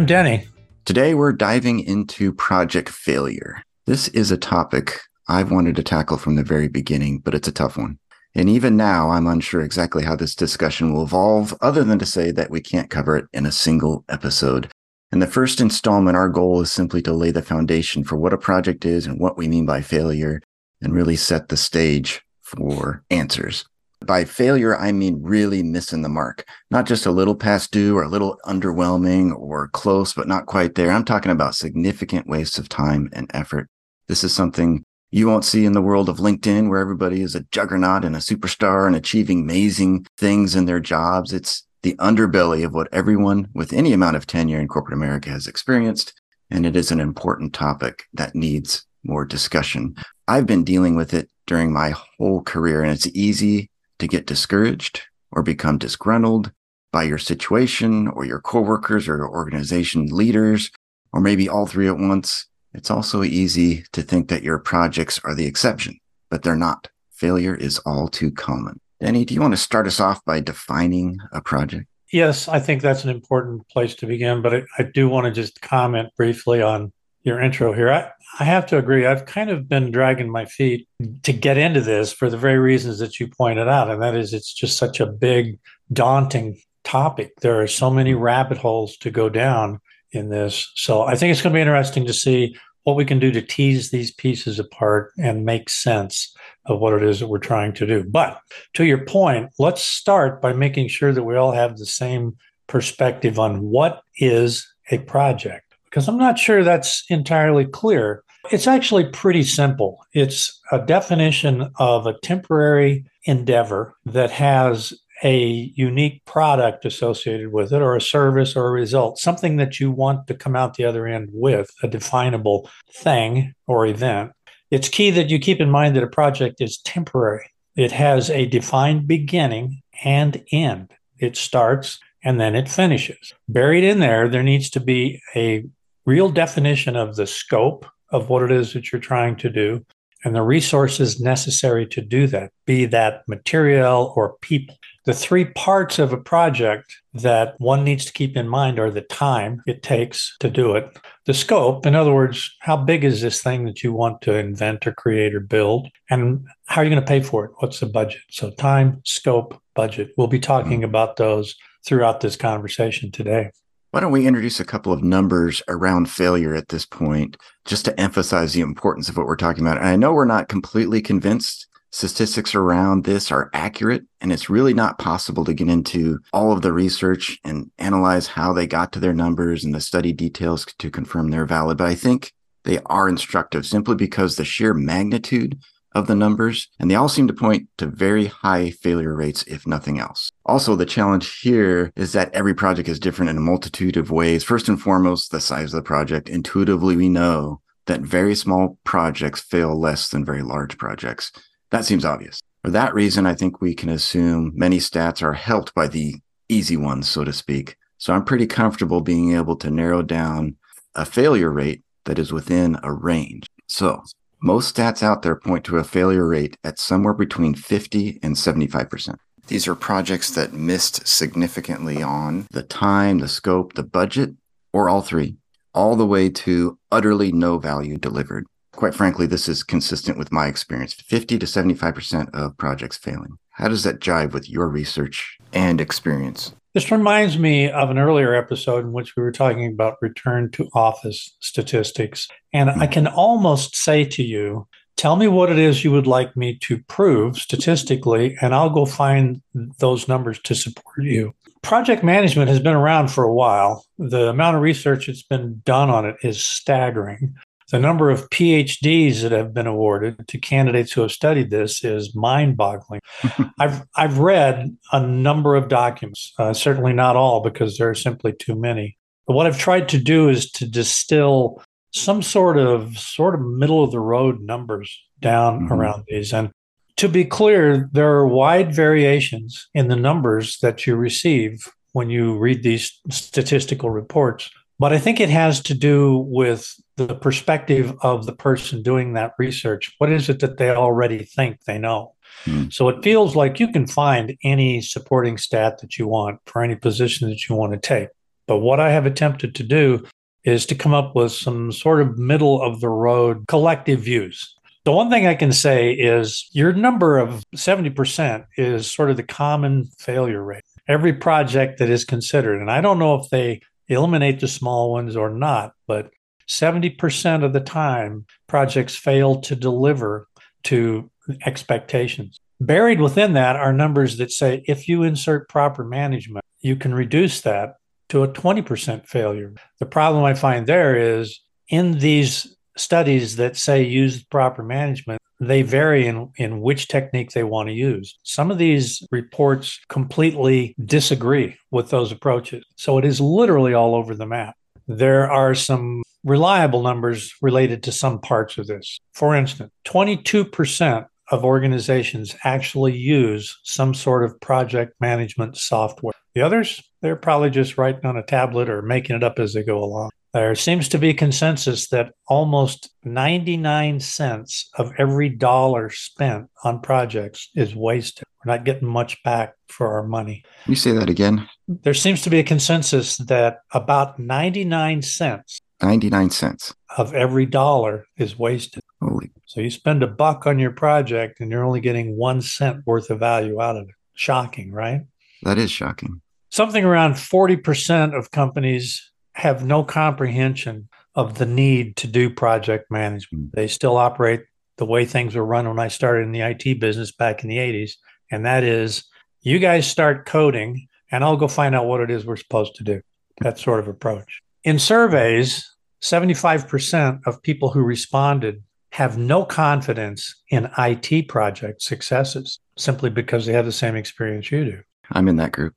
[0.00, 0.48] I'm Denny.
[0.86, 3.62] Today we're diving into project failure.
[3.84, 7.52] This is a topic I've wanted to tackle from the very beginning, but it's a
[7.52, 7.98] tough one.
[8.34, 12.30] And even now, I'm unsure exactly how this discussion will evolve, other than to say
[12.30, 14.72] that we can't cover it in a single episode.
[15.12, 18.38] In the first installment, our goal is simply to lay the foundation for what a
[18.38, 20.40] project is and what we mean by failure,
[20.80, 23.66] and really set the stage for answers.
[24.06, 28.02] By failure, I mean really missing the mark, not just a little past due or
[28.02, 30.90] a little underwhelming or close, but not quite there.
[30.90, 33.68] I'm talking about significant waste of time and effort.
[34.08, 37.44] This is something you won't see in the world of LinkedIn where everybody is a
[37.50, 41.32] juggernaut and a superstar and achieving amazing things in their jobs.
[41.32, 45.46] It's the underbelly of what everyone with any amount of tenure in corporate America has
[45.46, 46.12] experienced.
[46.50, 49.96] And it is an important topic that needs more discussion.
[50.28, 53.69] I've been dealing with it during my whole career and it's easy
[54.00, 56.52] to get discouraged or become disgruntled
[56.92, 60.70] by your situation or your coworkers or your organization leaders,
[61.12, 62.46] or maybe all three at once.
[62.72, 65.98] It's also easy to think that your projects are the exception,
[66.30, 66.88] but they're not.
[67.12, 68.80] Failure is all too common.
[69.00, 71.86] Denny, do you want to start us off by defining a project?
[72.12, 75.32] Yes, I think that's an important place to begin, but I, I do want to
[75.32, 77.90] just comment briefly on your intro here.
[77.90, 79.06] I, I have to agree.
[79.06, 80.88] I've kind of been dragging my feet
[81.22, 83.90] to get into this for the very reasons that you pointed out.
[83.90, 85.58] And that is, it's just such a big,
[85.92, 87.32] daunting topic.
[87.40, 89.80] There are so many rabbit holes to go down
[90.12, 90.70] in this.
[90.74, 93.42] So I think it's going to be interesting to see what we can do to
[93.42, 96.34] tease these pieces apart and make sense
[96.66, 98.04] of what it is that we're trying to do.
[98.04, 98.40] But
[98.74, 103.38] to your point, let's start by making sure that we all have the same perspective
[103.38, 108.22] on what is a project because I'm not sure that's entirely clear.
[108.50, 110.04] It's actually pretty simple.
[110.14, 117.82] It's a definition of a temporary endeavor that has a unique product associated with it,
[117.82, 121.06] or a service or a result, something that you want to come out the other
[121.06, 124.32] end with, a definable thing or event.
[124.70, 127.50] It's key that you keep in mind that a project is temporary.
[127.76, 130.92] It has a defined beginning and end.
[131.18, 133.34] It starts and then it finishes.
[133.48, 135.64] Buried in there, there needs to be a
[136.10, 139.86] real definition of the scope of what it is that you're trying to do
[140.24, 144.74] and the resources necessary to do that, be that material or people.
[145.06, 149.02] The three parts of a project that one needs to keep in mind are the
[149.02, 153.40] time it takes to do it, the scope, in other words, how big is this
[153.40, 157.00] thing that you want to invent or create or build, and how are you going
[157.00, 157.52] to pay for it?
[157.58, 158.22] What's the budget?
[158.30, 160.12] So, time, scope, budget.
[160.16, 160.90] We'll be talking mm-hmm.
[160.90, 161.54] about those
[161.86, 163.52] throughout this conversation today.
[163.92, 168.00] Why don't we introduce a couple of numbers around failure at this point, just to
[168.00, 169.78] emphasize the importance of what we're talking about?
[169.78, 174.74] And I know we're not completely convinced statistics around this are accurate, and it's really
[174.74, 179.00] not possible to get into all of the research and analyze how they got to
[179.00, 181.76] their numbers and the study details to confirm they're valid.
[181.76, 185.58] But I think they are instructive simply because the sheer magnitude
[185.92, 189.66] of the numbers, and they all seem to point to very high failure rates, if
[189.66, 190.30] nothing else.
[190.46, 194.44] Also, the challenge here is that every project is different in a multitude of ways.
[194.44, 196.28] First and foremost, the size of the project.
[196.28, 201.32] Intuitively, we know that very small projects fail less than very large projects.
[201.70, 202.40] That seems obvious.
[202.62, 206.16] For that reason, I think we can assume many stats are helped by the
[206.48, 207.76] easy ones, so to speak.
[207.98, 210.56] So I'm pretty comfortable being able to narrow down
[210.94, 213.46] a failure rate that is within a range.
[213.66, 214.02] So
[214.42, 219.16] most stats out there point to a failure rate at somewhere between 50 and 75%.
[219.48, 224.34] These are projects that missed significantly on the time, the scope, the budget,
[224.72, 225.36] or all three,
[225.74, 228.46] all the way to utterly no value delivered.
[228.72, 233.38] Quite frankly, this is consistent with my experience 50 to 75% of projects failing.
[233.50, 236.54] How does that jive with your research and experience?
[236.72, 240.68] This reminds me of an earlier episode in which we were talking about return to
[240.72, 242.28] office statistics.
[242.52, 242.92] And I hmm.
[242.92, 246.78] can almost say to you, tell me what it is you would like me to
[246.84, 249.42] prove statistically, and I'll go find
[249.78, 251.34] those numbers to support you.
[251.62, 253.84] Project management has been around for a while.
[253.98, 257.34] The amount of research that's been done on it is staggering
[257.70, 262.14] the number of PhDs that have been awarded to candidates who have studied this is
[262.14, 263.00] mind-boggling.
[263.58, 268.32] I've I've read a number of documents, uh, certainly not all because there are simply
[268.32, 268.96] too many.
[269.26, 271.62] But what I've tried to do is to distill
[271.92, 275.72] some sort of sort of middle of the road numbers down mm-hmm.
[275.72, 276.32] around these.
[276.32, 276.50] And
[276.96, 282.38] to be clear, there are wide variations in the numbers that you receive when you
[282.38, 284.50] read these statistical reports.
[284.78, 286.74] But I think it has to do with
[287.06, 289.94] the perspective of the person doing that research.
[289.98, 292.14] What is it that they already think they know?
[292.44, 292.72] Mm.
[292.72, 296.76] So it feels like you can find any supporting stat that you want for any
[296.76, 298.08] position that you want to take.
[298.46, 300.04] But what I have attempted to do
[300.44, 304.54] is to come up with some sort of middle of the road collective views.
[304.84, 309.22] The one thing I can say is your number of 70% is sort of the
[309.22, 310.62] common failure rate.
[310.88, 315.16] Every project that is considered, and I don't know if they eliminate the small ones
[315.16, 316.10] or not, but
[316.50, 320.26] 70% of the time, projects fail to deliver
[320.64, 321.10] to
[321.46, 322.38] expectations.
[322.60, 327.40] Buried within that are numbers that say if you insert proper management, you can reduce
[327.42, 327.76] that
[328.10, 329.54] to a 20% failure.
[329.78, 335.62] The problem I find there is in these studies that say use proper management, they
[335.62, 338.18] vary in, in which technique they want to use.
[338.24, 342.64] Some of these reports completely disagree with those approaches.
[342.76, 344.54] So it is literally all over the map.
[344.86, 348.98] There are some reliable numbers related to some parts of this.
[349.12, 356.12] For instance, 22% of organizations actually use some sort of project management software.
[356.34, 359.62] The others, they're probably just writing on a tablet or making it up as they
[359.62, 360.10] go along.
[360.32, 367.48] There seems to be consensus that almost 99 cents of every dollar spent on projects
[367.56, 368.24] is wasted.
[368.44, 370.44] We're not getting much back for our money.
[370.66, 371.48] you say that again?
[371.66, 378.06] There seems to be a consensus that about 99 cents 99 cents of every dollar
[378.16, 378.82] is wasted.
[379.00, 379.30] Holy.
[379.46, 383.10] So you spend a buck on your project and you're only getting one cent worth
[383.10, 383.94] of value out of it.
[384.14, 385.02] Shocking, right?
[385.42, 386.20] That is shocking.
[386.50, 393.50] Something around 40% of companies have no comprehension of the need to do project management.
[393.50, 393.50] Hmm.
[393.54, 394.44] They still operate
[394.76, 397.58] the way things were run when I started in the IT business back in the
[397.58, 397.92] 80s.
[398.30, 399.04] And that is
[399.42, 402.84] you guys start coding and I'll go find out what it is we're supposed to
[402.84, 403.02] do.
[403.40, 404.40] That sort of approach.
[404.64, 405.69] In surveys,
[406.02, 408.62] 75% of people who responded
[408.92, 414.64] have no confidence in IT project successes simply because they have the same experience you
[414.64, 414.82] do.
[415.12, 415.74] I'm in that group.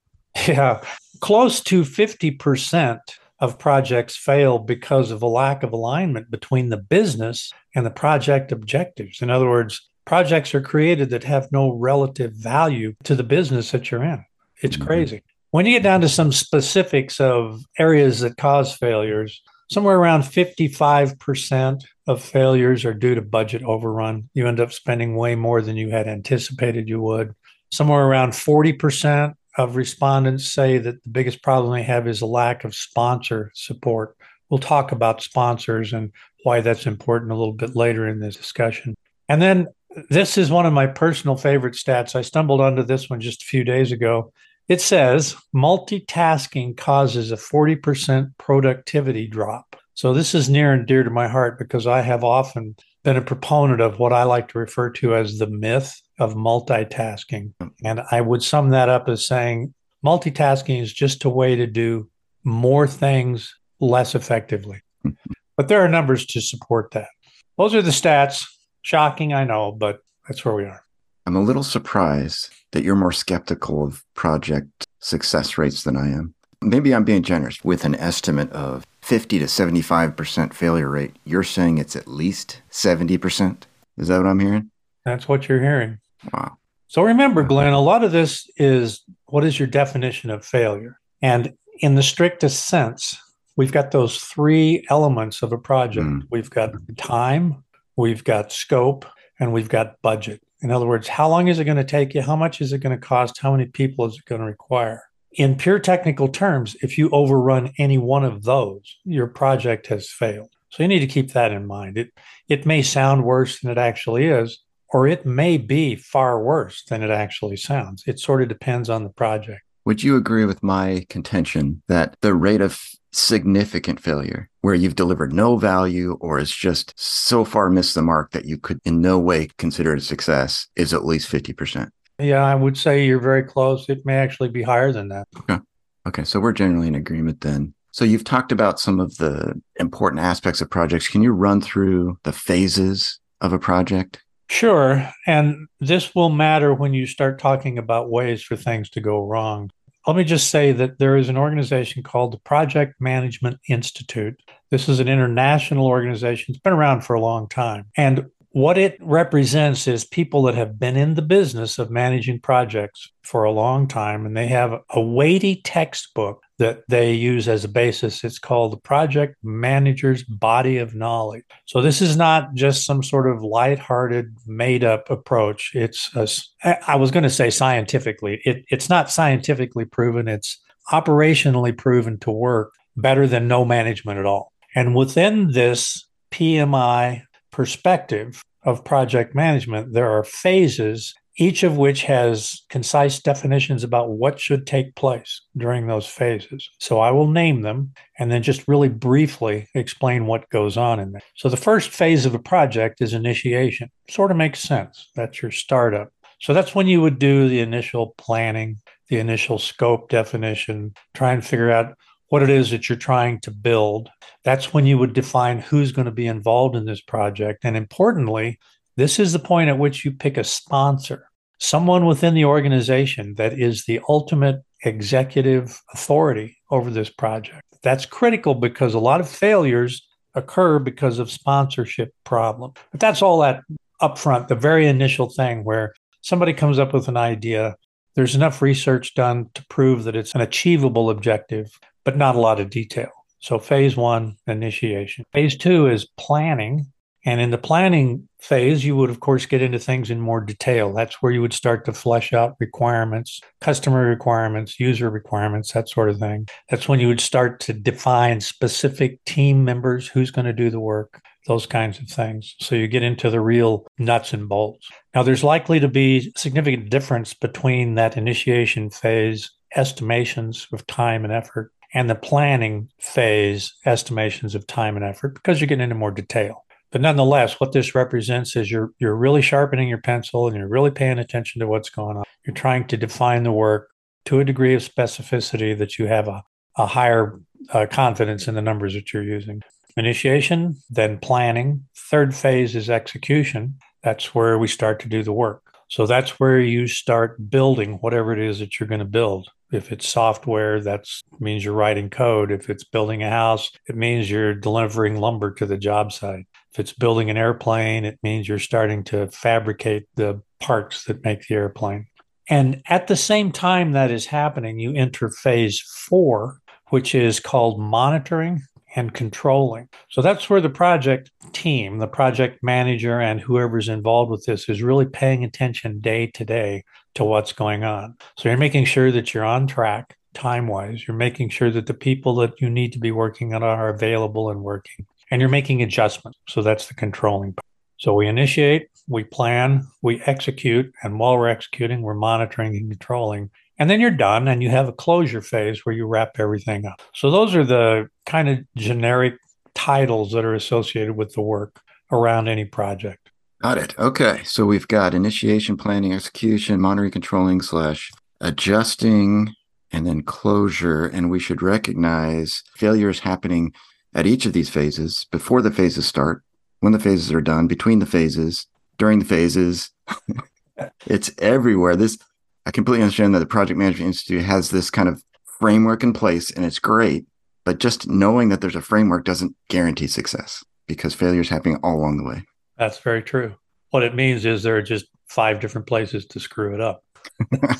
[0.47, 0.83] Yeah.
[1.19, 2.99] Close to 50%
[3.39, 8.51] of projects fail because of a lack of alignment between the business and the project
[8.51, 9.21] objectives.
[9.21, 13.91] In other words, projects are created that have no relative value to the business that
[13.91, 14.25] you're in.
[14.61, 14.85] It's mm-hmm.
[14.85, 15.23] crazy.
[15.51, 21.83] When you get down to some specifics of areas that cause failures, somewhere around 55%
[22.07, 24.29] of failures are due to budget overrun.
[24.33, 27.33] You end up spending way more than you had anticipated you would.
[27.71, 32.63] Somewhere around 40% of respondents say that the biggest problem they have is a lack
[32.63, 34.17] of sponsor support.
[34.49, 36.11] We'll talk about sponsors and
[36.43, 38.95] why that's important a little bit later in this discussion.
[39.29, 39.67] And then
[40.09, 42.15] this is one of my personal favorite stats.
[42.15, 44.33] I stumbled onto this one just a few days ago.
[44.67, 49.75] It says multitasking causes a 40% productivity drop.
[49.93, 53.21] So this is near and dear to my heart because I have often been a
[53.21, 57.53] proponent of what I like to refer to as the myth of multitasking.
[57.83, 59.73] And I would sum that up as saying
[60.03, 62.09] multitasking is just a way to do
[62.43, 64.81] more things less effectively.
[65.57, 67.09] but there are numbers to support that.
[67.57, 68.45] Those are the stats.
[68.81, 70.82] Shocking, I know, but that's where we are.
[71.25, 76.33] I'm a little surprised that you're more skeptical of project success rates than I am.
[76.61, 81.15] Maybe I'm being generous with an estimate of 50 to 75% failure rate.
[81.25, 83.63] You're saying it's at least 70%?
[83.97, 84.71] Is that what I'm hearing?
[85.05, 85.99] That's what you're hearing.
[86.31, 86.57] Wow.
[86.87, 90.99] So remember, Glenn, a lot of this is what is your definition of failure?
[91.21, 93.17] And in the strictest sense,
[93.55, 96.21] we've got those three elements of a project mm.
[96.29, 97.63] we've got time,
[97.97, 99.05] we've got scope,
[99.39, 100.41] and we've got budget.
[100.63, 102.21] In other words, how long is it going to take you?
[102.21, 103.37] How much is it going to cost?
[103.39, 105.03] How many people is it going to require?
[105.33, 110.49] In pure technical terms, if you overrun any one of those, your project has failed.
[110.69, 111.97] So you need to keep that in mind.
[111.97, 112.11] It
[112.47, 117.03] it may sound worse than it actually is, or it may be far worse than
[117.03, 118.03] it actually sounds.
[118.07, 119.61] It sort of depends on the project.
[119.85, 122.79] Would you agree with my contention that the rate of
[123.15, 128.31] significant failure, where you've delivered no value or it's just so far missed the mark
[128.31, 131.89] that you could in no way consider it a success, is at least 50%?
[132.19, 133.89] Yeah, I would say you're very close.
[133.89, 135.27] It may actually be higher than that.
[135.37, 135.59] Okay.
[136.07, 136.23] Okay.
[136.23, 137.73] So we're generally in agreement then.
[137.91, 141.07] So you've talked about some of the important aspects of projects.
[141.07, 144.23] Can you run through the phases of a project?
[144.49, 145.09] Sure.
[145.25, 149.71] And this will matter when you start talking about ways for things to go wrong.
[150.05, 154.37] Let me just say that there is an organization called the Project Management Institute.
[154.69, 156.53] This is an international organization.
[156.53, 157.85] It's been around for a long time.
[157.95, 163.11] And what it represents is people that have been in the business of managing projects
[163.23, 167.67] for a long time and they have a weighty textbook that they use as a
[167.67, 168.23] basis.
[168.23, 171.43] It's called the Project Manager's Body of Knowledge.
[171.65, 175.71] So this is not just some sort of lighthearted, made up approach.
[175.73, 181.75] It's, a, I was going to say scientifically, it, it's not scientifically proven, it's operationally
[181.75, 184.53] proven to work better than no management at all.
[184.75, 192.61] And within this PMI perspective of project management, there are phases each of which has
[192.69, 196.69] concise definitions about what should take place during those phases.
[196.79, 201.11] So I will name them and then just really briefly explain what goes on in
[201.11, 201.23] there.
[201.35, 203.89] So the first phase of a project is initiation.
[204.09, 205.09] Sort of makes sense.
[205.15, 206.13] That's your startup.
[206.39, 211.43] So that's when you would do the initial planning, the initial scope definition, try and
[211.43, 211.97] figure out
[212.33, 214.09] what it is that you're trying to build.
[214.43, 217.63] That's when you would define who's going to be involved in this project.
[217.63, 218.57] And importantly,
[218.97, 221.27] this is the point at which you pick a sponsor,
[221.59, 227.61] someone within the organization that is the ultimate executive authority over this project.
[227.83, 230.01] That's critical because a lot of failures
[230.33, 232.71] occur because of sponsorship problem.
[232.89, 233.61] But that's all that
[234.01, 237.75] upfront, the very initial thing where somebody comes up with an idea.
[238.15, 242.59] There's enough research done to prove that it's an achievable objective, but not a lot
[242.59, 243.11] of detail.
[243.39, 245.25] So, phase one, initiation.
[245.33, 246.87] Phase two is planning.
[247.25, 250.93] And in the planning phase, you would, of course, get into things in more detail.
[250.93, 256.09] That's where you would start to flesh out requirements, customer requirements, user requirements, that sort
[256.09, 256.47] of thing.
[256.69, 260.81] That's when you would start to define specific team members, who's going to do the
[260.81, 262.55] work, those kinds of things.
[262.59, 264.89] So you get into the real nuts and bolts.
[265.15, 271.33] Now, there's likely to be significant difference between that initiation phase estimations of time and
[271.33, 276.11] effort and the planning phase estimations of time and effort because you get into more
[276.11, 276.65] detail.
[276.91, 280.91] But nonetheless, what this represents is you're you're really sharpening your pencil and you're really
[280.91, 282.23] paying attention to what's going on.
[282.45, 283.89] You're trying to define the work
[284.25, 286.43] to a degree of specificity that you have a,
[286.77, 287.39] a higher
[287.71, 289.61] uh, confidence in the numbers that you're using.
[289.97, 291.85] Initiation, then planning.
[291.95, 293.77] Third phase is execution.
[294.03, 295.61] That's where we start to do the work.
[295.87, 299.49] So that's where you start building whatever it is that you're going to build.
[299.73, 301.05] If it's software, that
[301.39, 302.51] means you're writing code.
[302.51, 306.45] If it's building a house, it means you're delivering lumber to the job site.
[306.71, 311.47] If it's building an airplane, it means you're starting to fabricate the parts that make
[311.47, 312.07] the airplane.
[312.49, 317.79] And at the same time that is happening, you enter phase four, which is called
[317.79, 318.61] monitoring
[318.95, 319.89] and controlling.
[320.09, 324.83] So that's where the project team, the project manager, and whoever's involved with this is
[324.83, 326.83] really paying attention day to day
[327.15, 328.17] to what's going on.
[328.37, 331.07] So you're making sure that you're on track time wise.
[331.07, 334.49] You're making sure that the people that you need to be working on are available
[334.49, 336.37] and working and you're making adjustments.
[336.47, 337.65] So that's the controlling part.
[337.97, 343.49] So we initiate, we plan, we execute, and while we're executing, we're monitoring and controlling.
[343.79, 347.01] And then you're done and you have a closure phase where you wrap everything up.
[347.13, 349.35] So those are the kind of generic
[349.73, 353.22] titles that are associated with the work around any project.
[353.63, 353.97] Got it.
[353.97, 354.41] Okay.
[354.43, 359.55] So we've got initiation, planning, execution, monitoring, controlling, slash adjusting,
[359.89, 361.05] and then closure.
[361.05, 363.71] And we should recognize failures happening
[364.13, 366.43] at each of these phases, before the phases start,
[366.81, 368.67] when the phases are done, between the phases,
[368.97, 369.91] during the phases.
[371.07, 371.95] it's everywhere.
[371.95, 372.17] This
[372.65, 376.51] I completely understand that the Project Management Institute has this kind of framework in place
[376.51, 377.27] and it's great,
[377.63, 381.95] but just knowing that there's a framework doesn't guarantee success because failure is happening all
[381.95, 382.43] along the way.
[382.77, 383.55] That's very true.
[383.91, 387.03] What it means is there are just five different places to screw it up.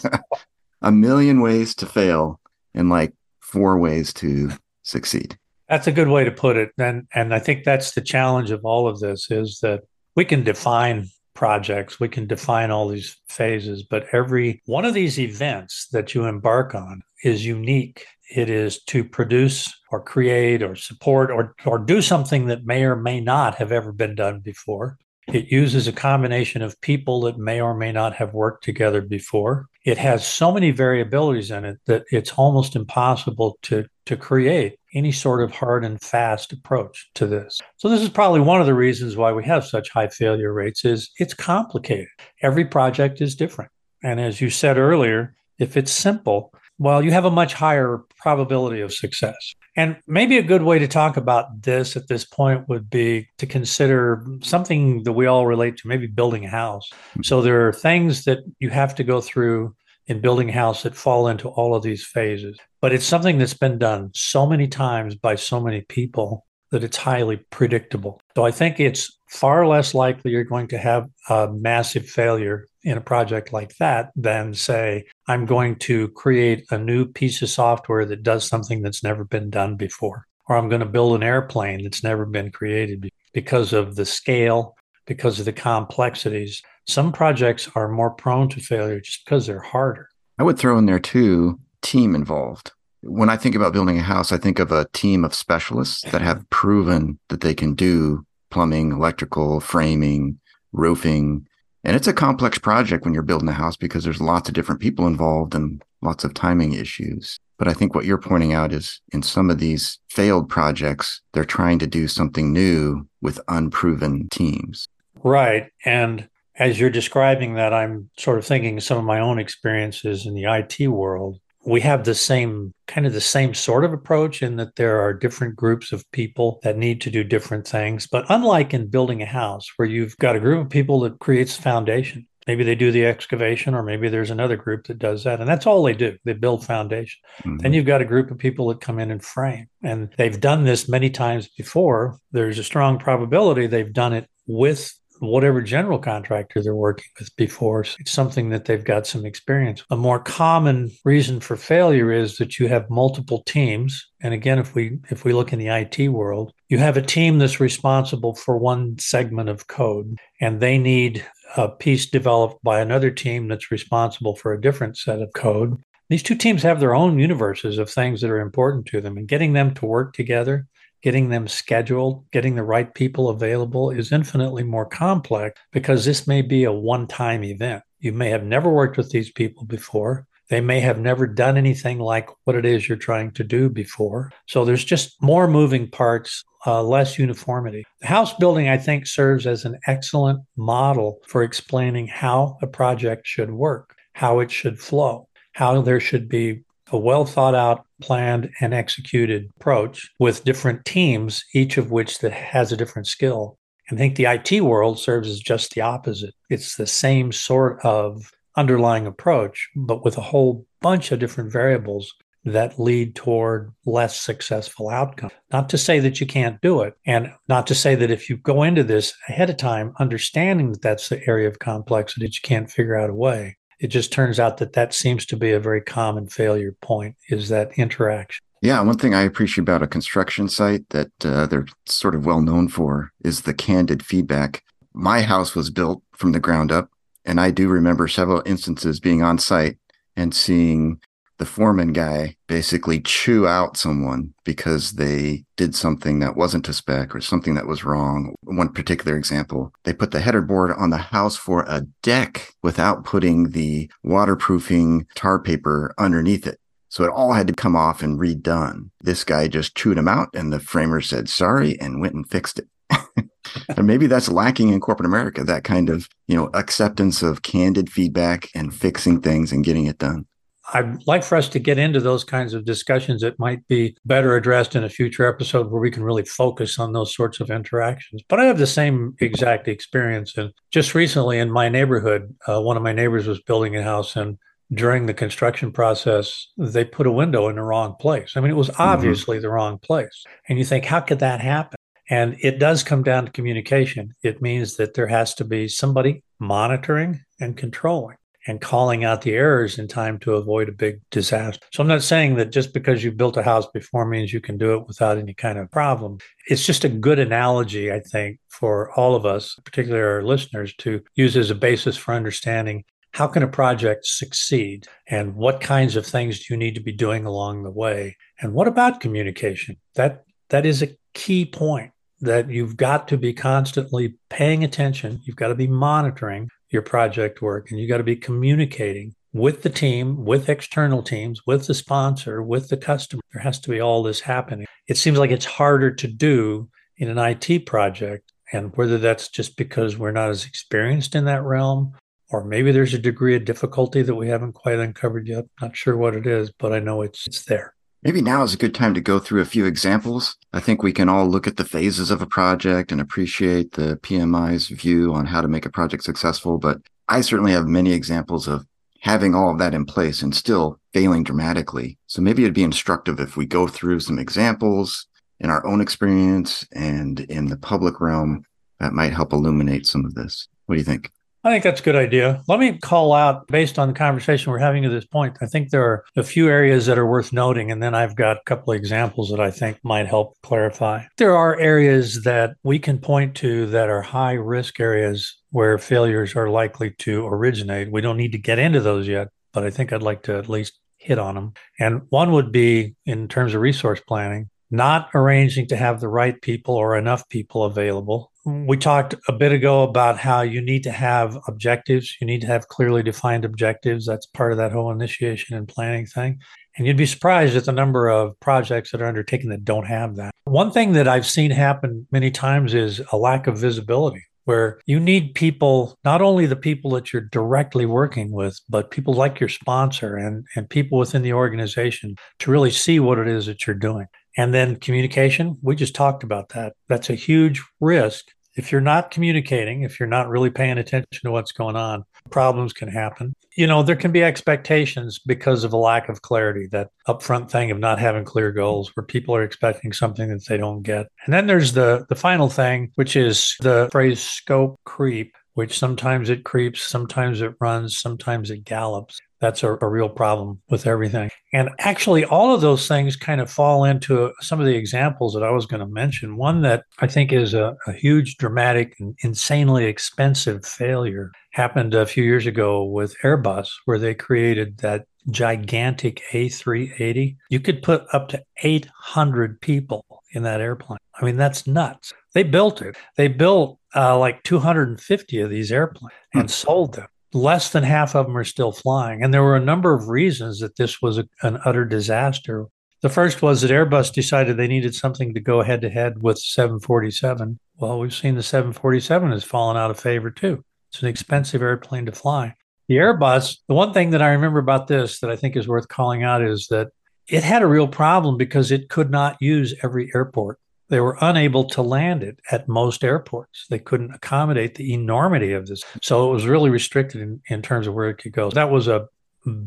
[0.82, 2.40] a million ways to fail
[2.74, 4.52] and like four ways to
[4.84, 5.38] succeed.
[5.70, 6.72] That's a good way to put it.
[6.78, 9.82] And and I think that's the challenge of all of this is that
[10.16, 15.20] we can define projects, we can define all these phases, but every one of these
[15.20, 18.06] events that you embark on is unique.
[18.36, 22.96] It is to produce or create or support or or do something that may or
[22.96, 24.98] may not have ever been done before.
[25.28, 29.68] It uses a combination of people that may or may not have worked together before.
[29.86, 35.12] It has so many variabilities in it that it's almost impossible to, to create any
[35.12, 37.60] sort of hard and fast approach to this.
[37.78, 40.86] So this is probably one of the reasons why we have such high failure rates
[40.86, 42.10] is it's complicated.
[42.42, 43.72] Every project is different.
[44.04, 46.54] And as you said earlier, if it's simple,
[46.84, 49.56] well, you have a much higher probability of success.
[49.78, 53.46] And maybe a good way to talk about this at this point would be to
[53.46, 56.90] consider something that we all relate to, maybe building a house.
[57.14, 57.24] Hmm.
[57.24, 59.74] So there are things that you have to go through
[60.08, 62.60] in building a house that fall into all of these phases.
[62.82, 66.98] But it's something that's been done so many times by so many people that it's
[66.98, 68.20] highly predictable.
[68.36, 72.98] So I think it's far less likely you're going to have a massive failure in
[72.98, 78.06] a project like that than say, I'm going to create a new piece of software
[78.06, 81.84] that does something that's never been done before, or I'm going to build an airplane
[81.84, 84.76] that's never been created because of the scale,
[85.06, 86.62] because of the complexities.
[86.88, 90.10] Some projects are more prone to failure just because they're harder.
[90.38, 92.72] I would throw in there too team involved.
[93.02, 96.22] When I think about building a house, I think of a team of specialists that
[96.22, 100.40] have proven that they can do plumbing, electrical, framing,
[100.72, 101.48] roofing.
[101.84, 104.82] And it's a complex project when you're building a house because there's lots of different
[104.82, 107.40] people involved and lots of timing issues.
[107.58, 111.46] But I think what you're pointing out is in some of these failed projects, they're
[111.46, 114.88] trying to do something new with unproven teams.
[115.24, 115.72] Right.
[115.86, 120.34] And as you're describing that, I'm sort of thinking some of my own experiences in
[120.34, 124.58] the IT world we have the same kind of the same sort of approach in
[124.58, 128.08] that there are different groups of people that need to do different things.
[128.08, 131.56] But unlike in building a house where you've got a group of people that creates
[131.56, 135.50] foundation, maybe they do the excavation or maybe there's another group that does that and
[135.50, 137.58] that's all they do they build foundation mm-hmm.
[137.58, 140.64] then you've got a group of people that come in and frame and they've done
[140.64, 146.62] this many times before there's a strong probability they've done it with whatever general contractor
[146.62, 147.86] they're working with before.
[148.00, 149.84] It's something that they've got some experience.
[149.90, 154.08] A more common reason for failure is that you have multiple teams.
[154.22, 157.40] And again, if we if we look in the IT world, you have a team
[157.40, 161.26] that's responsible for one segment of code and they need
[161.56, 165.78] a piece developed by another team that's responsible for a different set of code.
[166.10, 169.28] These two teams have their own universes of things that are important to them and
[169.28, 170.68] getting them to work together
[171.04, 176.42] getting them scheduled, getting the right people available is infinitely more complex because this may
[176.42, 177.84] be a one time event.
[178.00, 180.26] You may have never worked with these people before.
[180.50, 184.32] They may have never done anything like what it is you're trying to do before.
[184.48, 187.86] So there's just more moving parts, uh, less uniformity.
[188.02, 193.26] The house building, I think, serves as an excellent model for explaining how a project
[193.26, 198.50] should work, how it should flow, how there should be a well thought out, planned,
[198.60, 203.58] and executed approach with different teams, each of which that has a different skill.
[203.92, 206.34] I think the IT world serves as just the opposite.
[206.50, 212.14] It's the same sort of underlying approach, but with a whole bunch of different variables
[212.46, 215.32] that lead toward less successful outcome.
[215.52, 218.38] Not to say that you can't do it, and not to say that if you
[218.38, 222.42] go into this ahead of time, understanding that that's the area of complexity that you
[222.44, 225.60] can't figure out a way it just turns out that that seems to be a
[225.60, 228.44] very common failure point is that interaction.
[228.62, 232.42] Yeah one thing i appreciate about a construction site that uh, they're sort of well
[232.42, 234.64] known for is the candid feedback.
[234.94, 236.90] My house was built from the ground up
[237.26, 239.78] and i do remember several instances being on site
[240.16, 241.00] and seeing
[241.44, 247.14] the foreman guy basically chew out someone because they did something that wasn't to spec
[247.14, 248.34] or something that was wrong.
[248.44, 253.04] One particular example, they put the header board on the house for a deck without
[253.04, 256.62] putting the waterproofing tar paper underneath it.
[256.88, 258.92] So it all had to come off and redone.
[259.02, 262.58] This guy just chewed him out and the framer said sorry and went and fixed
[262.58, 262.70] it.
[263.68, 267.92] and maybe that's lacking in corporate America, that kind of, you know, acceptance of candid
[267.92, 270.26] feedback and fixing things and getting it done.
[270.74, 274.36] I'd like for us to get into those kinds of discussions that might be better
[274.36, 278.22] addressed in a future episode where we can really focus on those sorts of interactions.
[278.30, 280.38] But I have the same exact experience.
[280.38, 284.16] And just recently in my neighborhood, uh, one of my neighbors was building a house
[284.16, 284.38] and
[284.74, 288.34] during the construction process, they put a window in the wrong place.
[288.36, 288.82] I mean, it was mm-hmm.
[288.82, 289.44] obviously mm-hmm.
[289.44, 290.24] the wrong place.
[290.48, 291.76] And you think, how could that happen?
[292.10, 294.14] And it does come down to communication.
[294.24, 299.34] It means that there has to be somebody monitoring and controlling and calling out the
[299.34, 301.66] errors in time to avoid a big disaster.
[301.72, 304.58] So I'm not saying that just because you built a house before means you can
[304.58, 306.18] do it without any kind of problem.
[306.48, 311.02] It's just a good analogy, I think, for all of us, particularly our listeners, to
[311.16, 316.06] use as a basis for understanding how can a project succeed and what kinds of
[316.06, 320.24] things do you need to be doing along the way and what about communication that
[320.50, 325.50] that is a key point that you've got to be constantly paying attention you've got
[325.50, 330.26] to be monitoring your project work and you got to be communicating with the team,
[330.26, 333.22] with external teams, with the sponsor, with the customer.
[333.34, 334.66] There has to be all this happening.
[334.88, 338.32] It seems like it's harder to do in an IT project.
[338.52, 341.94] And whether that's just because we're not as experienced in that realm,
[342.30, 345.46] or maybe there's a degree of difficulty that we haven't quite uncovered yet.
[345.62, 347.73] Not sure what it is, but I know it's it's there.
[348.04, 350.36] Maybe now is a good time to go through a few examples.
[350.52, 353.96] I think we can all look at the phases of a project and appreciate the
[353.96, 356.58] PMI's view on how to make a project successful.
[356.58, 358.66] But I certainly have many examples of
[359.00, 361.98] having all of that in place and still failing dramatically.
[362.08, 365.08] So maybe it'd be instructive if we go through some examples
[365.40, 368.44] in our own experience and in the public realm
[368.82, 370.50] that might help illuminate some of this?
[370.66, 371.10] What do you think?
[371.46, 372.42] I think that's a good idea.
[372.48, 375.72] Let me call out, based on the conversation we're having at this point, I think
[375.72, 377.70] there are a few areas that are worth noting.
[377.70, 381.04] And then I've got a couple of examples that I think might help clarify.
[381.18, 386.34] There are areas that we can point to that are high risk areas where failures
[386.38, 387.92] are likely to originate.
[387.92, 390.48] We don't need to get into those yet, but I think I'd like to at
[390.48, 391.54] least hit on them.
[391.78, 396.42] And one would be in terms of resource planning, not arranging to have the right
[396.42, 400.92] people or enough people available we talked a bit ago about how you need to
[400.92, 402.16] have objectives.
[402.20, 404.06] You need to have clearly defined objectives.
[404.06, 406.40] That's part of that whole initiation and planning thing.
[406.78, 410.16] And you'd be surprised at the number of projects that are undertaken that don't have
[410.16, 410.34] that.
[410.46, 415.00] One thing that I've seen happen many times is a lack of visibility, where you
[415.00, 419.50] need people, not only the people that you're directly working with, but people like your
[419.50, 423.76] sponsor and, and people within the organization to really see what it is that you're
[423.76, 424.08] doing.
[424.38, 426.74] And then communication, we just talked about that.
[426.88, 428.26] That's a huge risk.
[428.56, 432.72] If you're not communicating, if you're not really paying attention to what's going on, problems
[432.72, 433.36] can happen.
[433.56, 437.72] You know, there can be expectations because of a lack of clarity, that upfront thing
[437.72, 441.08] of not having clear goals where people are expecting something that they don't get.
[441.26, 446.30] And then there's the the final thing, which is the phrase scope creep, which sometimes
[446.30, 451.30] it creeps, sometimes it runs, sometimes it gallops that's a, a, real problem with everything.
[451.52, 455.44] And actually, all of those things kind of fall into some of the examples that
[455.44, 456.38] I was going to mention.
[456.38, 462.06] One that I think is a, a huge, dramatic, and insanely expensive failure happened a
[462.06, 467.36] few years ago with Airbus, where they created that gigantic A380.
[467.50, 471.00] You could put up to 800 people in that airplane.
[471.20, 472.14] I mean, that's nuts.
[472.34, 472.96] They built it.
[473.18, 478.28] They built uh, like 250 of these airplanes and sold them less than half of
[478.28, 479.24] them are still flying.
[479.24, 482.68] And there were a number of reasons that this was a, an utter disaster.
[483.02, 486.38] The first was that Airbus decided they needed something to go head to head with
[486.38, 487.60] 747.
[487.78, 490.64] Well, we've seen the 747 has fallen out of favor too.
[490.92, 492.54] It's an expensive airplane to fly.
[492.88, 495.88] The Airbus, the one thing that I remember about this that I think is worth
[495.88, 496.90] calling out is that
[497.28, 500.60] it had a real problem because it could not use every airport
[500.94, 503.66] they were unable to land it at most airports.
[503.68, 505.84] They couldn't accommodate the enormity of this.
[506.04, 508.52] So it was really restricted in, in terms of where it could go.
[508.52, 509.08] That was a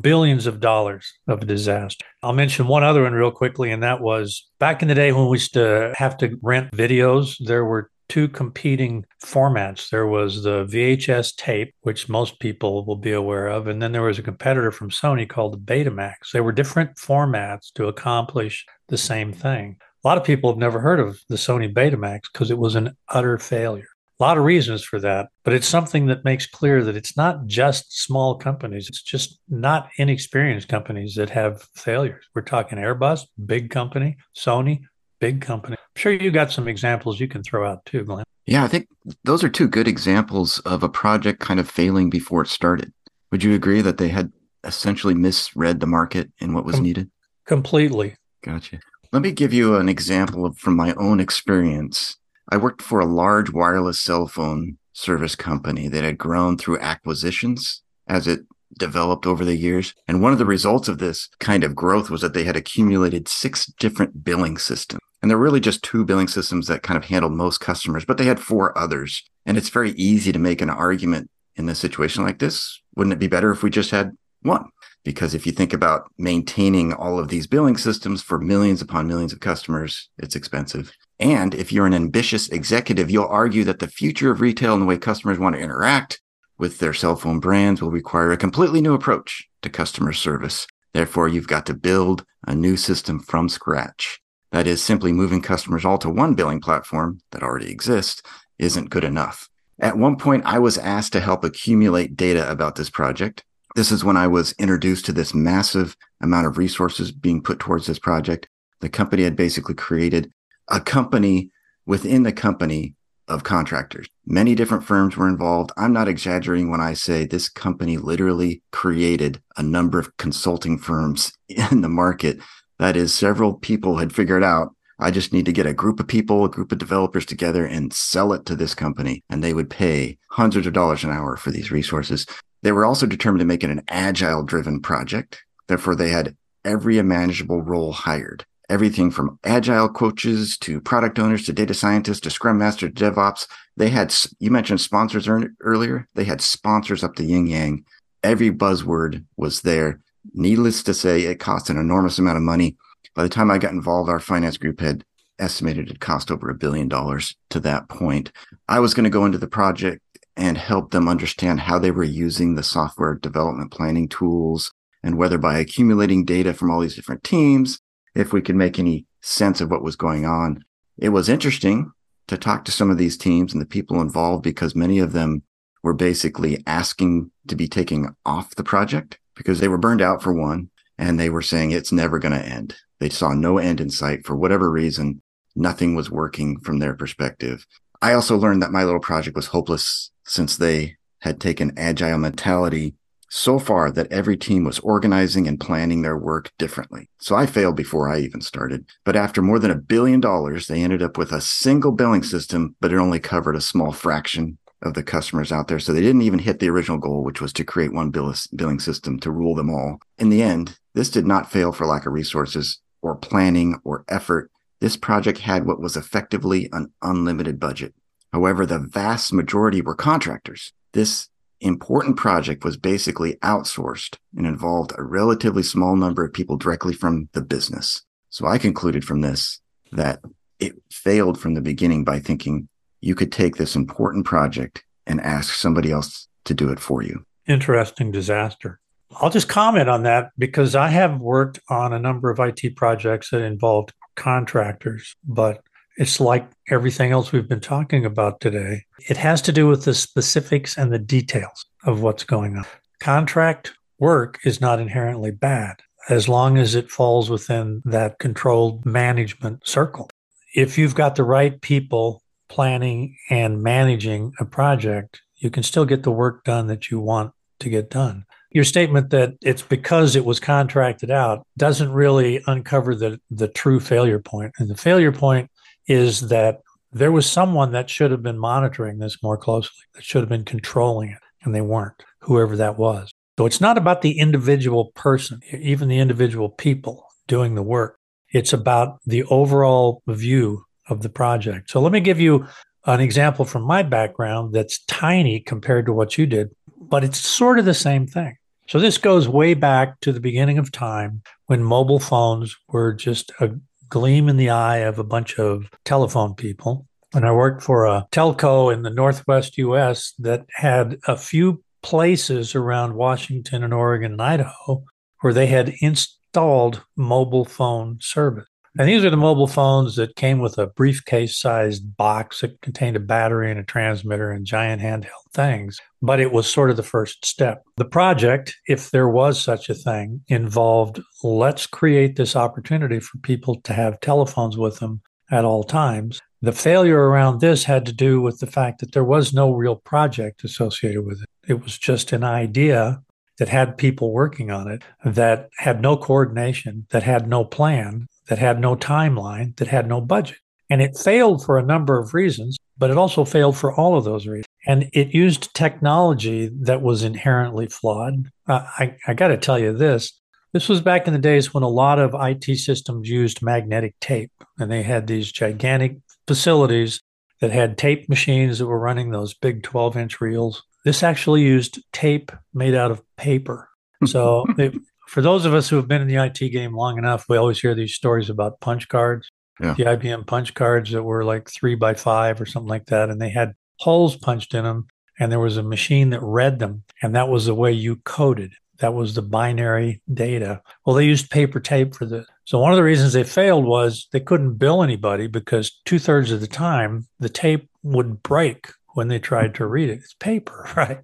[0.01, 2.07] billions of dollars of a disaster.
[2.23, 5.27] I'll mention one other one real quickly, and that was back in the day when
[5.27, 9.91] we used to have to rent videos, there were two competing formats.
[9.91, 14.03] There was the VHS tape, which most people will be aware of, and then there
[14.03, 16.31] was a competitor from Sony called Betamax.
[16.33, 19.79] They were different formats to accomplish the same thing.
[20.07, 22.97] A lot of people have never heard of the Sony Betamax because it was an
[23.09, 23.88] utter failure.
[24.21, 27.47] A lot of reasons for that, but it's something that makes clear that it's not
[27.47, 28.88] just small companies.
[28.88, 32.25] It's just not inexperienced companies that have failures.
[32.37, 34.83] We're talking Airbus, big company, Sony,
[35.19, 35.75] big company.
[35.77, 38.23] I'm sure you got some examples you can throw out too, Glenn.
[38.47, 38.87] Yeah, I think
[39.25, 42.92] those are two good examples of a project kind of failing before it started.
[43.33, 44.31] Would you agree that they had
[44.62, 47.11] essentially misread the market and what was Com- needed?
[47.45, 48.14] Completely.
[48.45, 48.79] Gotcha.
[49.17, 52.19] Let me give you an example of, from my own experience.
[52.51, 57.83] I worked for a large wireless cell phone service company that had grown through acquisitions
[58.07, 58.41] as it
[58.79, 59.95] developed over the years.
[60.07, 63.27] And one of the results of this kind of growth was that they had accumulated
[63.27, 65.01] six different billing systems.
[65.23, 68.19] And there were really just two billing systems that kind of handled most customers, but
[68.19, 69.25] they had four others.
[69.47, 72.83] And it's very easy to make an argument in a situation like this.
[72.97, 74.67] Wouldn't it be better if we just had one?
[75.07, 79.33] Because if you think about maintaining all of these billing systems for millions upon millions
[79.33, 80.92] of customers, it's expensive.
[81.21, 84.87] And if you're an ambitious executive, you'll argue that the future of retail and the
[84.87, 86.21] way customers want to interact
[86.59, 90.66] with their cell phone brands will require a completely new approach to customer service.
[90.92, 94.19] Therefore, you've got to build a new system from scratch.
[94.51, 98.23] That is, simply moving customers all to one billing platform that already exists
[98.59, 99.49] isn't good enough.
[99.79, 103.45] At one point, I was asked to help accumulate data about this project.
[103.77, 107.87] This is when I was introduced to this massive amount of resources being put towards
[107.87, 108.49] this project.
[108.81, 110.33] The company had basically created
[110.69, 111.51] a company
[111.85, 112.95] within the company
[113.29, 114.09] of contractors.
[114.25, 115.73] Many different firms were involved.
[115.77, 121.35] I'm not exaggerating when I say this company literally created a number of consulting firms
[121.51, 122.39] in the market.
[122.79, 126.09] That is, several people had figured out I just need to get a group of
[126.09, 129.23] people, a group of developers together and sell it to this company.
[129.29, 132.27] And they would pay hundreds of dollars an hour for these resources.
[132.62, 135.42] They were also determined to make it an agile driven project.
[135.69, 138.45] Therefore, they had every imaginable role hired.
[138.69, 143.47] Everything from agile coaches to product owners to data scientists to scrum master to DevOps.
[143.77, 145.29] They had, you mentioned sponsors
[145.61, 146.09] earlier.
[146.14, 147.85] They had sponsors up the yin yang.
[148.25, 150.01] Every buzzword was there.
[150.35, 152.77] Needless to say, it cost an enormous amount of money.
[153.14, 155.05] By the time I got involved, our finance group had
[155.38, 158.33] estimated it cost over a billion dollars to that point.
[158.69, 160.03] I was going to go into the project
[160.37, 164.72] and help them understand how they were using the software development planning tools
[165.03, 167.81] and whether by accumulating data from all these different teams,
[168.14, 170.64] if we could make any sense of what was going on.
[170.99, 171.92] It was interesting
[172.27, 175.42] to talk to some of these teams and the people involved because many of them
[175.83, 180.33] were basically asking to be taken off the project because they were burned out for
[180.33, 182.75] one and they were saying it's never going to end.
[182.99, 185.22] They saw no end in sight for whatever reason.
[185.55, 187.66] Nothing was working from their perspective.
[188.03, 192.95] I also learned that my little project was hopeless since they had taken agile mentality
[193.29, 197.09] so far that every team was organizing and planning their work differently.
[197.19, 198.87] So I failed before I even started.
[199.05, 202.77] But after more than a billion dollars, they ended up with a single billing system,
[202.81, 205.81] but it only covered a small fraction of the customers out there.
[205.81, 209.19] So they didn't even hit the original goal, which was to create one billing system
[209.21, 209.99] to rule them all.
[210.19, 214.51] In the end, this did not fail for lack of resources or planning or effort.
[214.81, 217.95] This project had what was effectively an unlimited budget.
[218.33, 220.73] However, the vast majority were contractors.
[220.93, 221.29] This
[221.61, 227.29] important project was basically outsourced and involved a relatively small number of people directly from
[227.33, 228.03] the business.
[228.31, 229.61] So I concluded from this
[229.93, 230.21] that
[230.59, 232.69] it failed from the beginning by thinking
[233.01, 237.25] you could take this important project and ask somebody else to do it for you.
[237.47, 238.81] Interesting disaster.
[239.21, 243.31] I'll just comment on that because I have worked on a number of IT projects
[243.31, 245.62] that involved contractors, but
[245.97, 248.85] it's like everything else we've been talking about today.
[249.09, 252.67] It has to do with the specifics and the details of what's going on.
[253.01, 255.77] Contract work is not inherently bad
[256.09, 260.09] as long as it falls within that controlled management circle.
[260.55, 266.03] If you've got the right people planning and managing a project, you can still get
[266.03, 268.25] the work done that you want to get done.
[268.51, 273.81] Your statement that it's because it was contracted out doesn't really uncover the, the true
[273.81, 274.53] failure point.
[274.59, 275.51] And the failure point
[275.87, 276.61] is that
[276.92, 280.44] there was someone that should have been monitoring this more closely, that should have been
[280.44, 283.11] controlling it, and they weren't, whoever that was.
[283.38, 287.99] So it's not about the individual person, even the individual people doing the work.
[288.33, 291.70] It's about the overall view of the project.
[291.70, 292.46] So let me give you
[292.87, 297.59] an example from my background that's tiny compared to what you did, but it's sort
[297.59, 298.37] of the same thing.
[298.68, 303.33] So this goes way back to the beginning of time when mobile phones were just
[303.40, 303.51] a
[303.88, 306.87] gleam in the eye of a bunch of telephone people.
[307.14, 312.55] And I worked for a telco in the Northwest US that had a few places
[312.55, 314.85] around Washington and Oregon and Idaho
[315.20, 318.46] where they had installed mobile phone service.
[318.79, 322.97] And these are the mobile phones that came with a briefcase sized box that contained
[322.97, 325.79] a battery and a transmitter and giant handheld things.
[326.03, 327.62] But it was sort of the first step.
[327.77, 333.61] The project, if there was such a thing, involved let's create this opportunity for people
[333.62, 336.21] to have telephones with them at all times.
[336.43, 339.77] The failure around this had to do with the fact that there was no real
[339.77, 341.29] project associated with it.
[341.49, 343.01] It was just an idea
[343.39, 348.39] that had people working on it that had no coordination, that had no plan, that
[348.39, 350.39] had no timeline, that had no budget.
[350.69, 354.05] And it failed for a number of reasons, but it also failed for all of
[354.05, 354.47] those reasons.
[354.67, 358.31] And it used technology that was inherently flawed.
[358.49, 360.21] Uh, I, I got to tell you this
[360.57, 364.33] this was back in the days when a lot of IT systems used magnetic tape,
[364.59, 367.03] and they had these gigantic facilities
[367.43, 370.62] that had tape machines that were running those big 12 inch reels.
[370.85, 373.69] This actually used tape made out of paper.
[374.07, 374.75] So it,
[375.07, 377.61] for those of us who have been in the IT game long enough, we always
[377.61, 379.75] hear these stories about punch cards, yeah.
[379.75, 383.09] the IBM punch cards that were like three by five or something like that.
[383.09, 384.87] And they had holes punched in them,
[385.19, 386.83] and there was a machine that read them.
[387.03, 388.53] And that was the way you coded.
[388.79, 390.61] That was the binary data.
[390.85, 392.27] Well, they used paper tape for this.
[392.45, 396.31] So, one of the reasons they failed was they couldn't bill anybody because two thirds
[396.31, 400.01] of the time the tape would break when they tried to read it.
[400.01, 401.01] It's paper, right?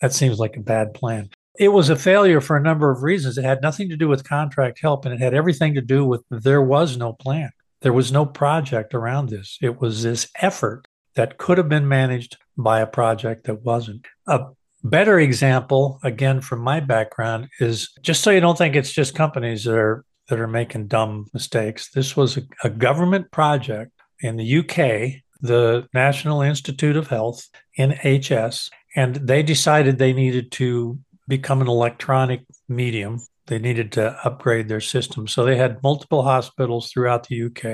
[0.00, 1.30] that seems like a bad plan.
[1.58, 3.38] It was a failure for a number of reasons.
[3.38, 6.22] It had nothing to do with contract help and it had everything to do with
[6.30, 7.50] there was no plan.
[7.82, 9.58] There was no project around this.
[9.60, 14.06] It was this effort that could have been managed by a project that wasn't.
[14.26, 14.46] A
[14.82, 19.64] better example, again, from my background, is just so you don't think it's just companies
[19.64, 21.90] that are that are making dumb mistakes.
[21.90, 27.46] This was a, a government project in the UK, the National Institute of Health,
[27.78, 33.20] NHS, and they decided they needed to become an electronic medium.
[33.46, 35.28] They needed to upgrade their system.
[35.28, 37.64] So they had multiple hospitals throughout the UK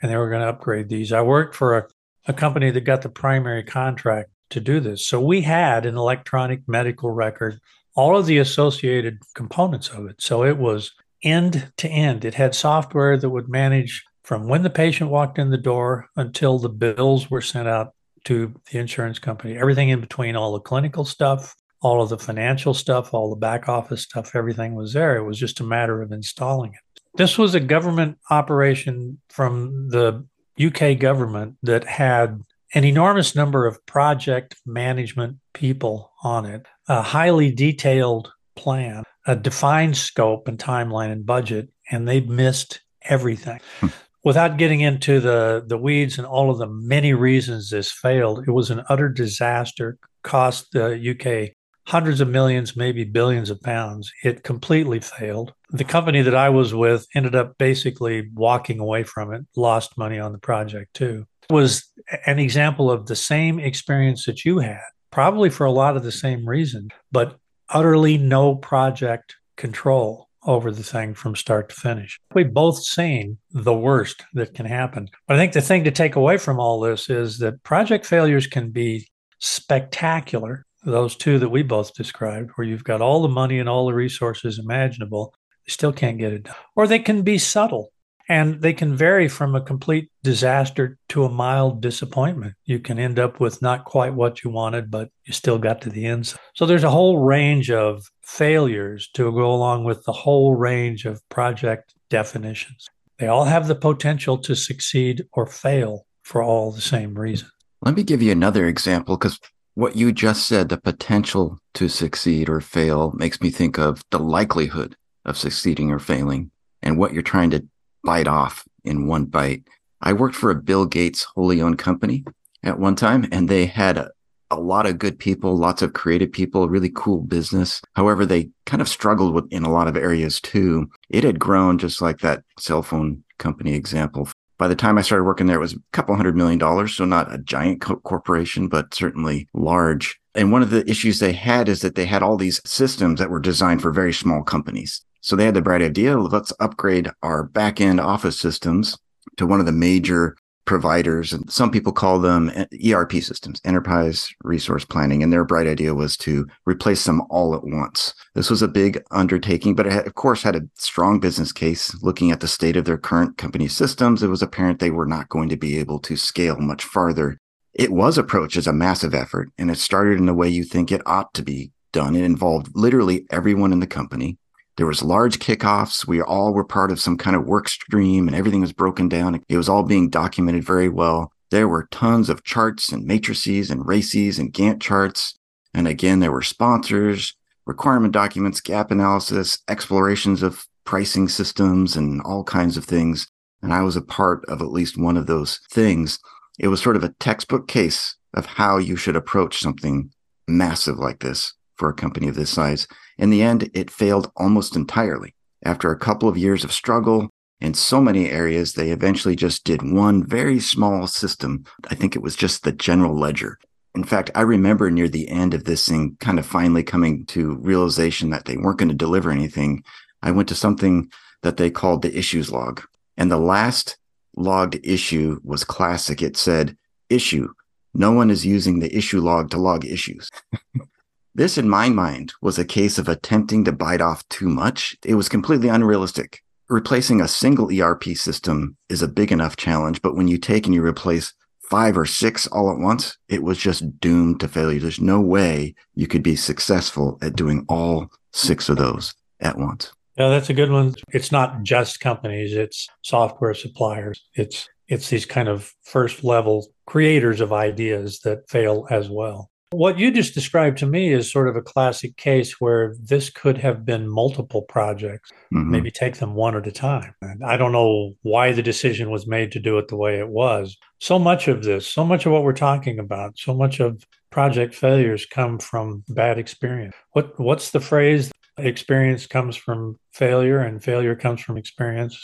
[0.00, 1.12] and they were going to upgrade these.
[1.12, 1.86] I worked for a,
[2.26, 5.06] a company that got the primary contract to do this.
[5.06, 7.60] So we had an electronic medical record,
[7.94, 10.22] all of the associated components of it.
[10.22, 10.92] So it was
[11.22, 12.24] end to end.
[12.24, 16.58] It had software that would manage from when the patient walked in the door until
[16.58, 17.94] the bills were sent out
[18.24, 19.56] to the insurance company.
[19.56, 23.68] Everything in between, all the clinical stuff, all of the financial stuff, all the back
[23.68, 25.16] office stuff, everything was there.
[25.16, 27.00] It was just a matter of installing it.
[27.14, 30.26] This was a government operation from the
[30.60, 32.42] UK government that had
[32.74, 39.96] an enormous number of project management people on it, a highly detailed plan, a defined
[39.96, 43.60] scope and timeline and budget, and they missed everything.
[43.80, 43.88] Hmm.
[44.24, 48.50] Without getting into the, the weeds and all of the many reasons this failed, it
[48.50, 51.56] was an utter disaster, cost the UK
[51.88, 54.12] hundreds of millions, maybe billions of pounds.
[54.22, 55.54] It completely failed.
[55.70, 60.18] The company that I was with ended up basically walking away from it, lost money
[60.18, 61.24] on the project too.
[61.48, 61.90] It was
[62.26, 66.12] an example of the same experience that you had, probably for a lot of the
[66.12, 67.38] same reason, but
[67.70, 72.20] utterly no project control over the thing from start to finish.
[72.34, 75.08] We've both seen the worst that can happen.
[75.26, 78.46] But I think the thing to take away from all this is that project failures
[78.46, 79.08] can be
[79.40, 83.86] spectacular those two that we both described, where you've got all the money and all
[83.86, 85.34] the resources imaginable,
[85.66, 86.54] you still can't get it done.
[86.76, 87.92] Or they can be subtle
[88.28, 92.54] and they can vary from a complete disaster to a mild disappointment.
[92.64, 95.90] You can end up with not quite what you wanted, but you still got to
[95.90, 96.34] the end.
[96.54, 101.26] So there's a whole range of failures to go along with the whole range of
[101.30, 102.88] project definitions.
[103.18, 107.50] They all have the potential to succeed or fail for all the same reasons.
[107.80, 109.40] Let me give you another example because
[109.78, 114.18] what you just said, the potential to succeed or fail, makes me think of the
[114.18, 116.50] likelihood of succeeding or failing
[116.82, 117.64] and what you're trying to
[118.02, 119.62] bite off in one bite.
[120.00, 122.24] I worked for a Bill Gates wholly owned company
[122.64, 124.10] at one time, and they had a,
[124.50, 127.80] a lot of good people, lots of creative people, really cool business.
[127.94, 130.90] However, they kind of struggled with in a lot of areas too.
[131.08, 134.28] It had grown just like that cell phone company example
[134.58, 136.94] by the time I started working there, it was a couple hundred million dollars.
[136.94, 140.20] So not a giant co- corporation, but certainly large.
[140.34, 143.30] And one of the issues they had is that they had all these systems that
[143.30, 145.04] were designed for very small companies.
[145.20, 148.96] So they had the bright idea, let's upgrade our back end office systems
[149.36, 150.36] to one of the major
[150.68, 155.22] providers, and some people call them eh, ERP systems, enterprise resource planning.
[155.22, 158.12] And their bright idea was to replace them all at once.
[158.34, 161.96] This was a big undertaking, but it had, of course had a strong business case.
[162.02, 165.30] Looking at the state of their current company systems, it was apparent they were not
[165.30, 167.38] going to be able to scale much farther.
[167.72, 170.92] It was approached as a massive effort, and it started in the way you think
[170.92, 172.14] it ought to be done.
[172.14, 174.36] It involved literally everyone in the company
[174.78, 176.06] there was large kickoffs.
[176.06, 179.42] We all were part of some kind of work stream and everything was broken down.
[179.48, 181.32] It was all being documented very well.
[181.50, 185.36] There were tons of charts and matrices and RACIs and Gantt charts.
[185.74, 187.34] And again, there were sponsors,
[187.66, 193.26] requirement documents, gap analysis, explorations of pricing systems and all kinds of things.
[193.62, 196.20] And I was a part of at least one of those things.
[196.60, 200.12] It was sort of a textbook case of how you should approach something
[200.46, 202.86] massive like this for a company of this size.
[203.16, 205.34] In the end, it failed almost entirely.
[205.64, 209.82] After a couple of years of struggle in so many areas, they eventually just did
[209.82, 211.64] one very small system.
[211.90, 213.58] I think it was just the general ledger.
[213.94, 217.56] In fact, I remember near the end of this thing kind of finally coming to
[217.56, 219.82] realization that they weren't going to deliver anything.
[220.22, 221.10] I went to something
[221.42, 222.82] that they called the issues log.
[223.16, 223.98] And the last
[224.36, 226.22] logged issue was classic.
[226.22, 226.76] It said,
[227.08, 227.48] issue.
[227.94, 230.30] No one is using the issue log to log issues.
[231.38, 234.96] This, in my mind, was a case of attempting to bite off too much.
[235.04, 236.42] It was completely unrealistic.
[236.68, 240.74] Replacing a single ERP system is a big enough challenge, but when you take and
[240.74, 244.80] you replace five or six all at once, it was just doomed to failure.
[244.80, 249.92] There's no way you could be successful at doing all six of those at once.
[250.16, 250.96] Yeah, that's a good one.
[251.12, 254.24] It's not just companies, it's software suppliers.
[254.34, 259.47] It's it's these kind of first level creators of ideas that fail as well.
[259.70, 263.58] What you just described to me is sort of a classic case where this could
[263.58, 265.70] have been multiple projects, mm-hmm.
[265.70, 267.14] maybe take them one at a time.
[267.20, 270.28] And I don't know why the decision was made to do it the way it
[270.28, 270.74] was.
[271.00, 274.74] So much of this, so much of what we're talking about, so much of project
[274.74, 276.94] failures come from bad experience.
[277.12, 278.32] What what's the phrase?
[278.56, 282.18] Experience comes from failure and failure comes from experience.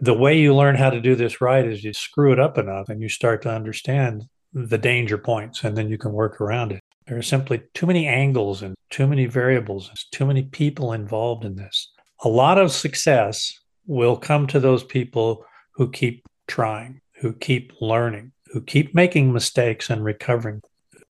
[0.00, 2.90] the way you learn how to do this right is you screw it up enough
[2.90, 6.80] and you start to understand the danger points and then you can work around it.
[7.06, 11.56] There are simply too many angles and too many variables, too many people involved in
[11.56, 11.90] this.
[12.24, 13.52] A lot of success
[13.86, 15.44] will come to those people
[15.74, 20.60] who keep trying, who keep learning, who keep making mistakes and recovering.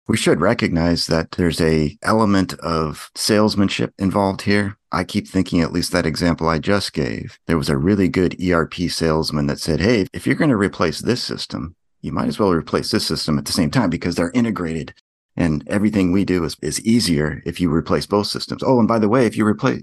[0.08, 4.76] We should recognize that there's a element of salesmanship involved here.
[4.92, 7.38] I keep thinking at least that example I just gave.
[7.46, 11.00] There was a really good ERP salesman that said, Hey, if you're going to replace
[11.00, 14.32] this system, you might as well replace this system at the same time because they're
[14.32, 14.94] integrated
[15.36, 18.62] and everything we do is, is easier if you replace both systems.
[18.62, 19.82] Oh, and by the way, if you replace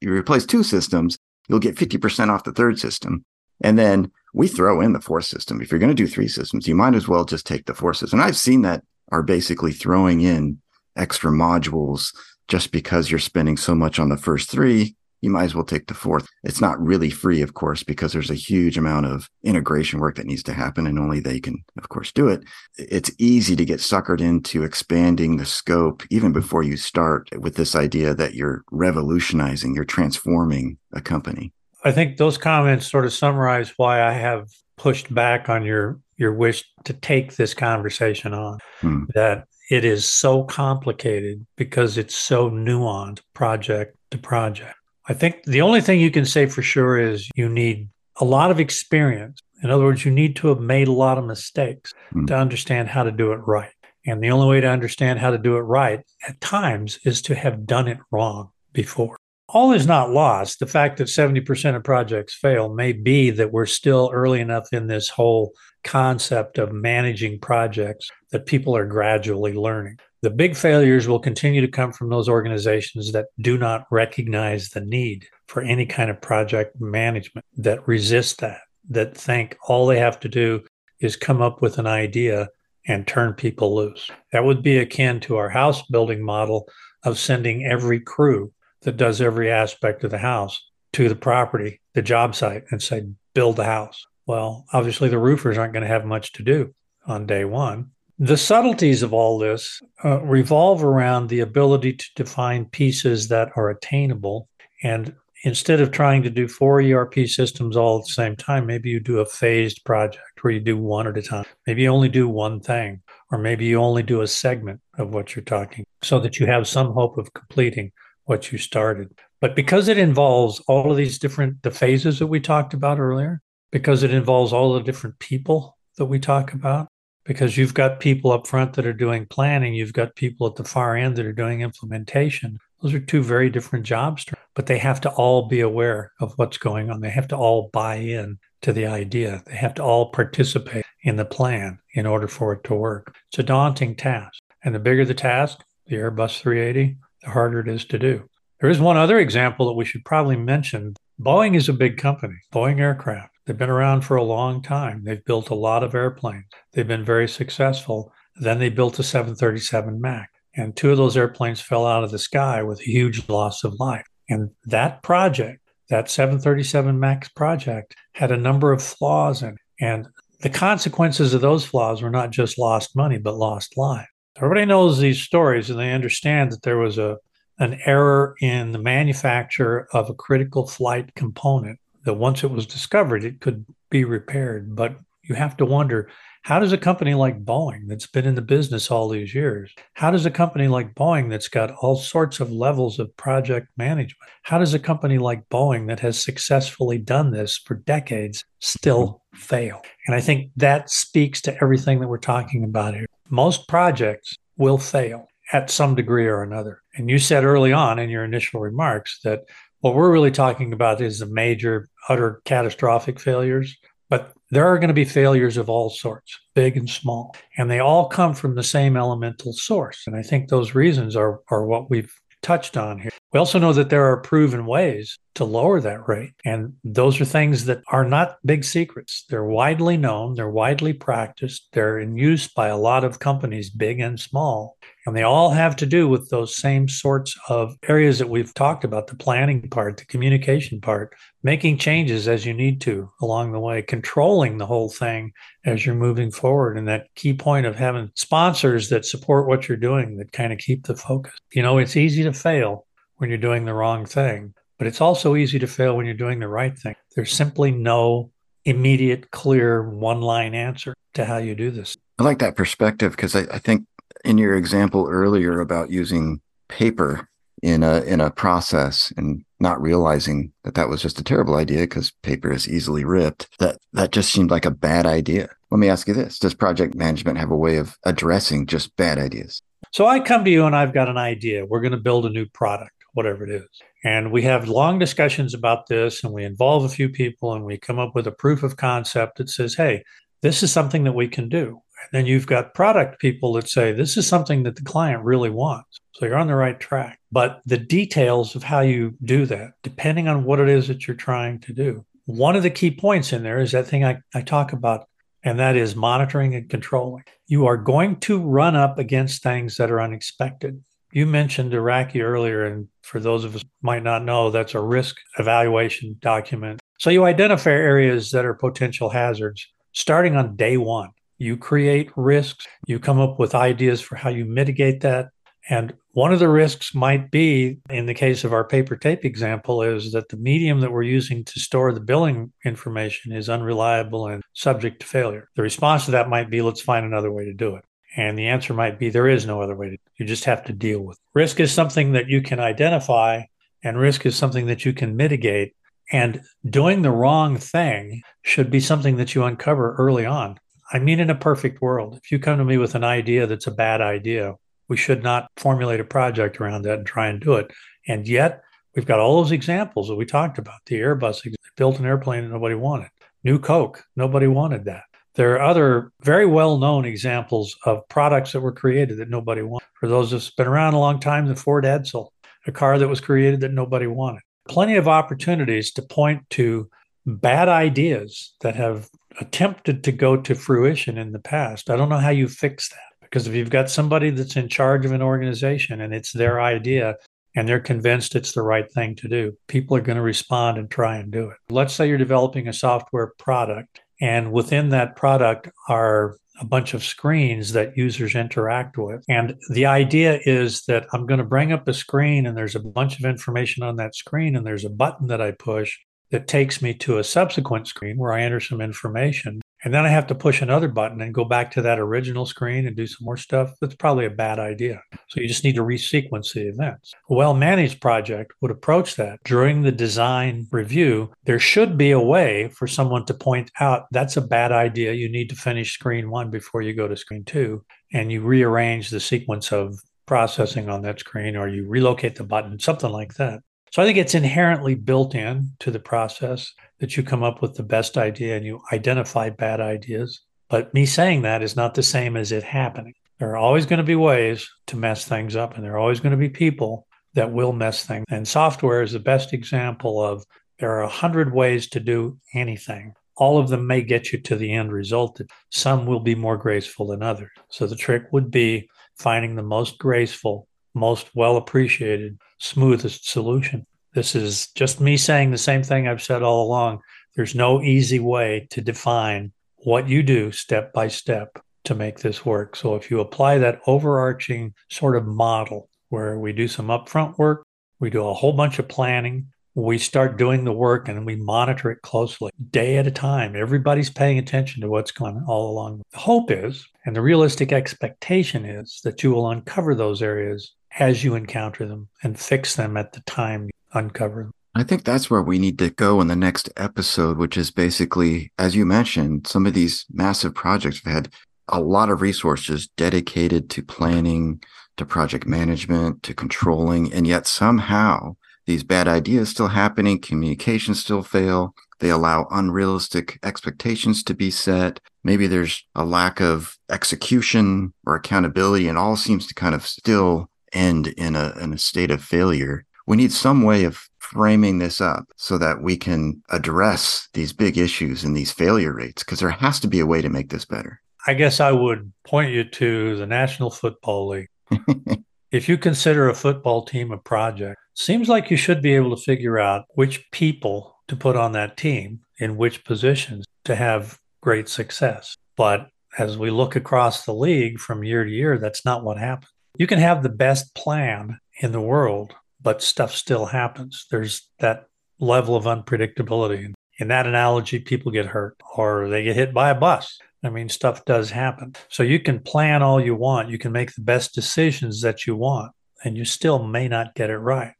[0.00, 1.16] you replace two systems,
[1.48, 3.24] you'll get 50% off the third system.
[3.62, 5.62] And then we throw in the fourth system.
[5.62, 7.96] If you're going to do three systems, you might as well just take the fourth
[7.98, 8.18] system.
[8.18, 10.60] And I've seen that are basically throwing in
[10.96, 12.14] extra modules
[12.48, 14.96] just because you're spending so much on the first three
[15.26, 16.28] you might as well take the fourth.
[16.44, 20.26] It's not really free, of course, because there's a huge amount of integration work that
[20.26, 22.44] needs to happen, and only they can, of course, do it.
[22.78, 27.74] It's easy to get suckered into expanding the scope even before you start with this
[27.74, 31.52] idea that you're revolutionizing, you're transforming a company.
[31.84, 36.32] I think those comments sort of summarize why I have pushed back on your your
[36.32, 38.58] wish to take this conversation on.
[38.80, 39.04] Hmm.
[39.14, 44.76] That it is so complicated because it's so nuanced project to project.
[45.08, 48.50] I think the only thing you can say for sure is you need a lot
[48.50, 49.40] of experience.
[49.62, 52.26] In other words, you need to have made a lot of mistakes mm.
[52.26, 53.70] to understand how to do it right.
[54.06, 57.34] And the only way to understand how to do it right at times is to
[57.34, 59.16] have done it wrong before.
[59.48, 60.58] All is not lost.
[60.58, 64.88] The fact that 70% of projects fail may be that we're still early enough in
[64.88, 65.52] this whole
[65.84, 69.98] concept of managing projects that people are gradually learning.
[70.22, 74.80] The big failures will continue to come from those organizations that do not recognize the
[74.80, 80.18] need for any kind of project management, that resist that, that think all they have
[80.20, 80.64] to do
[80.98, 82.48] is come up with an idea
[82.88, 84.10] and turn people loose.
[84.32, 86.68] That would be akin to our house building model
[87.04, 88.52] of sending every crew
[88.86, 90.62] that does every aspect of the house
[90.92, 94.06] to the property, the job site, and say, build the house.
[94.26, 96.72] Well, obviously, the roofers aren't going to have much to do
[97.04, 97.90] on day one.
[98.18, 103.70] The subtleties of all this uh, revolve around the ability to define pieces that are
[103.70, 104.48] attainable.
[104.84, 108.88] And instead of trying to do four ERP systems all at the same time, maybe
[108.88, 111.44] you do a phased project where you do one at a time.
[111.66, 115.34] Maybe you only do one thing, or maybe you only do a segment of what
[115.34, 117.90] you're talking so that you have some hope of completing
[118.26, 119.18] what you started.
[119.40, 123.40] But because it involves all of these different the phases that we talked about earlier,
[123.72, 126.88] because it involves all the different people that we talk about,
[127.24, 130.64] because you've got people up front that are doing planning, you've got people at the
[130.64, 132.58] far end that are doing implementation.
[132.82, 136.58] Those are two very different jobs, but they have to all be aware of what's
[136.58, 137.00] going on.
[137.00, 139.42] They have to all buy in to the idea.
[139.46, 143.16] They have to all participate in the plan in order for it to work.
[143.30, 144.40] It's a daunting task.
[144.62, 148.28] And the bigger the task, the Airbus 380, the harder it is to do.
[148.60, 150.94] There is one other example that we should probably mention.
[151.20, 153.34] Boeing is a big company, Boeing Aircraft.
[153.44, 155.04] They've been around for a long time.
[155.04, 156.46] They've built a lot of airplanes.
[156.72, 158.12] They've been very successful.
[158.36, 162.18] Then they built a 737 MAX, and two of those airplanes fell out of the
[162.18, 164.06] sky with a huge loss of life.
[164.28, 165.60] And that project,
[165.90, 169.60] that 737 MAX project, had a number of flaws in it.
[169.80, 170.08] And
[170.40, 174.08] the consequences of those flaws were not just lost money, but lost life.
[174.36, 177.18] Everybody knows these stories and they understand that there was a
[177.58, 183.24] an error in the manufacture of a critical flight component that once it was discovered,
[183.24, 184.76] it could be repaired.
[184.76, 186.10] But you have to wonder
[186.42, 190.12] how does a company like Boeing, that's been in the business all these years, how
[190.12, 194.58] does a company like Boeing, that's got all sorts of levels of project management, how
[194.58, 199.82] does a company like Boeing, that has successfully done this for decades, still fail?
[200.06, 203.06] And I think that speaks to everything that we're talking about here.
[203.28, 206.82] Most projects will fail at some degree or another.
[206.96, 209.44] And you said early on in your initial remarks that
[209.80, 213.76] what we're really talking about is the major, utter catastrophic failures.
[214.08, 217.80] But there are going to be failures of all sorts, big and small, and they
[217.80, 220.04] all come from the same elemental source.
[220.06, 222.12] And I think those reasons are, are what we've
[222.42, 223.10] touched on here.
[223.32, 226.32] We also know that there are proven ways to lower that rate.
[226.44, 229.24] And those are things that are not big secrets.
[229.28, 234.00] They're widely known, they're widely practiced, they're in use by a lot of companies, big
[234.00, 234.76] and small.
[235.06, 238.82] And they all have to do with those same sorts of areas that we've talked
[238.82, 241.14] about the planning part, the communication part,
[241.44, 245.32] making changes as you need to along the way, controlling the whole thing
[245.64, 246.76] as you're moving forward.
[246.76, 250.58] And that key point of having sponsors that support what you're doing that kind of
[250.58, 251.34] keep the focus.
[251.52, 255.36] You know, it's easy to fail when you're doing the wrong thing, but it's also
[255.36, 256.94] easy to fail when you're doing the right thing.
[257.14, 258.30] There's simply no
[258.64, 261.96] immediate, clear, one line answer to how you do this.
[262.18, 263.86] I like that perspective because I, I think
[264.24, 267.28] in your example earlier about using paper
[267.62, 271.80] in a in a process and not realizing that that was just a terrible idea
[271.80, 275.88] because paper is easily ripped that that just seemed like a bad idea let me
[275.88, 279.62] ask you this does project management have a way of addressing just bad ideas
[279.92, 281.64] So I come to you and I've got an idea.
[281.64, 283.68] We're going to build a new product, whatever it is.
[284.06, 287.76] And we have long discussions about this and we involve a few people and we
[287.76, 290.04] come up with a proof of concept that says, hey,
[290.42, 291.66] this is something that we can do.
[291.70, 295.50] And then you've got product people that say, this is something that the client really
[295.50, 295.98] wants.
[296.14, 297.18] So you're on the right track.
[297.32, 301.16] But the details of how you do that, depending on what it is that you're
[301.16, 302.04] trying to do.
[302.26, 305.08] One of the key points in there is that thing I, I talk about,
[305.42, 307.24] and that is monitoring and controlling.
[307.48, 310.84] You are going to run up against things that are unexpected.
[311.16, 314.80] You mentioned a RACI earlier, and for those of us might not know, that's a
[314.82, 316.78] risk evaluation document.
[316.98, 321.08] So you identify areas that are potential hazards starting on day one.
[321.38, 325.30] You create risks, you come up with ideas for how you mitigate that.
[325.70, 329.80] And one of the risks might be, in the case of our paper tape example,
[329.80, 334.42] is that the medium that we're using to store the billing information is unreliable and
[334.52, 335.48] subject to failure.
[335.56, 337.85] The response to that might be, let's find another way to do it.
[338.16, 340.72] And the answer might be, there is no other way to You just have to
[340.72, 341.38] deal with it.
[341.38, 343.42] Risk is something that you can identify,
[343.84, 345.74] and risk is something that you can mitigate.
[346.10, 350.58] And doing the wrong thing should be something that you uncover early on.
[350.92, 353.66] I mean, in a perfect world, if you come to me with an idea that's
[353.66, 354.54] a bad idea,
[354.88, 357.72] we should not formulate a project around that and try and do it.
[358.08, 358.62] And yet,
[358.94, 360.80] we've got all those examples that we talked about.
[360.86, 363.10] The Airbus built an airplane that nobody wanted.
[363.42, 365.04] New Coke, nobody wanted that.
[365.36, 369.86] There are other very well known examples of products that were created that nobody wanted.
[370.00, 372.28] For those that's been around a long time, the Ford Edsel,
[372.66, 374.42] a car that was created that nobody wanted.
[374.68, 376.90] Plenty of opportunities to point to
[377.26, 379.08] bad ideas that have
[379.40, 381.90] attempted to go to fruition in the past.
[381.90, 382.98] I don't know how you fix that.
[383.20, 387.16] Because if you've got somebody that's in charge of an organization and it's their idea
[387.56, 390.90] and they're convinced it's the right thing to do, people are going to respond and
[390.90, 391.56] try and do it.
[391.68, 397.04] Let's say you're developing a software product, and within that product are a bunch of
[397.04, 399.22] screens that users interact with.
[399.28, 402.80] And the idea is that I'm going to bring up a screen and there's a
[402.80, 405.96] bunch of information on that screen, and there's a button that I push
[406.30, 409.60] that takes me to a subsequent screen where I enter some information.
[409.84, 412.86] And then I have to push another button and go back to that original screen
[412.86, 413.74] and do some more stuff.
[413.80, 415.02] That's probably a bad idea.
[415.28, 417.12] So you just need to resequence the events.
[417.30, 421.32] A well managed project would approach that during the design review.
[421.44, 425.12] There should be a way for someone to point out that's a bad idea.
[425.12, 427.84] You need to finish screen one before you go to screen two.
[428.12, 432.78] And you rearrange the sequence of processing on that screen or you relocate the button,
[432.78, 433.60] something like that.
[433.92, 437.74] So I think it's inherently built in to the process that you come up with
[437.74, 440.40] the best idea and you identify bad ideas.
[440.68, 443.14] But me saying that is not the same as it happening.
[443.38, 446.20] There are always going to be ways to mess things up, and there are always
[446.20, 448.24] going to be people that will mess things.
[448.30, 450.44] And software is the best example of
[450.78, 453.14] there are a hundred ways to do anything.
[453.36, 455.40] All of them may get you to the end result.
[455.70, 457.50] Some will be more graceful than others.
[457.68, 460.66] So the trick would be finding the most graceful,
[460.96, 463.86] most well appreciated, smoothest solution.
[464.14, 467.00] This is just me saying the same thing I've said all along.
[467.36, 472.44] There's no easy way to define what you do step by step to make this
[472.44, 472.74] work.
[472.74, 477.64] So if you apply that overarching sort of model where we do some upfront work,
[478.00, 481.90] we do a whole bunch of planning, we start doing the work and we monitor
[481.90, 483.54] it closely day at a time.
[483.54, 486.00] Everybody's paying attention to what's going on all along.
[486.12, 491.24] The hope is, and the realistic expectation is that you will uncover those areas as
[491.24, 494.44] you encounter them and fix them at the time you uncover.
[494.44, 494.52] Them.
[494.74, 498.52] I think that's where we need to go in the next episode, which is basically,
[498.58, 501.28] as you mentioned, some of these massive projects have had
[501.68, 504.62] a lot of resources dedicated to planning,
[504.96, 508.36] to project management, to controlling, and yet somehow
[508.66, 511.74] these bad ideas still happening, communications still fail.
[512.00, 515.00] They allow unrealistic expectations to be set.
[515.24, 520.50] Maybe there's a lack of execution or accountability, and all seems to kind of still
[520.76, 525.00] end in a in a state of failure we need some way of framing this
[525.00, 529.50] up so that we can address these big issues and these failure rates because there
[529.50, 531.00] has to be a way to make this better.
[531.26, 534.48] I guess I would point you to the National Football League.
[535.52, 539.22] if you consider a football team a project, seems like you should be able to
[539.22, 544.68] figure out which people to put on that team in which positions to have great
[544.68, 545.36] success.
[545.56, 549.50] But as we look across the league from year to year, that's not what happens.
[549.78, 554.06] You can have the best plan in the world, but stuff still happens.
[554.10, 554.86] There's that
[555.18, 556.72] level of unpredictability.
[556.98, 560.18] In that analogy, people get hurt or they get hit by a bus.
[560.42, 561.74] I mean, stuff does happen.
[561.88, 565.36] So you can plan all you want, you can make the best decisions that you
[565.36, 565.72] want,
[566.04, 567.74] and you still may not get it right.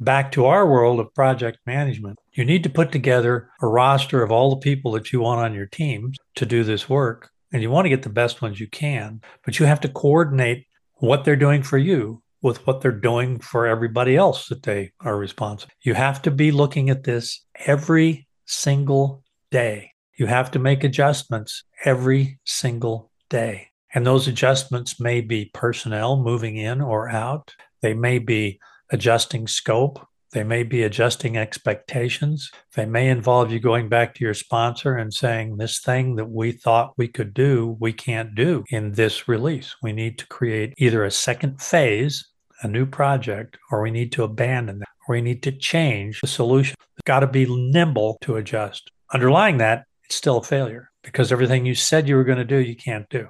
[0.00, 4.32] Back to our world of project management, you need to put together a roster of
[4.32, 7.30] all the people that you want on your teams to do this work.
[7.52, 10.66] And you want to get the best ones you can, but you have to coordinate
[11.02, 15.16] what they're doing for you with what they're doing for everybody else that they are
[15.16, 15.72] responsible.
[15.82, 19.90] You have to be looking at this every single day.
[20.16, 23.66] You have to make adjustments every single day.
[23.92, 27.52] And those adjustments may be personnel moving in or out.
[27.80, 30.06] They may be adjusting scope.
[30.32, 32.50] They may be adjusting expectations.
[32.74, 36.52] They may involve you going back to your sponsor and saying, This thing that we
[36.52, 39.76] thought we could do, we can't do in this release.
[39.82, 42.26] We need to create either a second phase,
[42.62, 46.26] a new project, or we need to abandon that, or we need to change the
[46.26, 46.76] solution.
[46.96, 48.90] It's got to be nimble to adjust.
[49.12, 52.58] Underlying that, it's still a failure because everything you said you were going to do,
[52.58, 53.28] you can't do.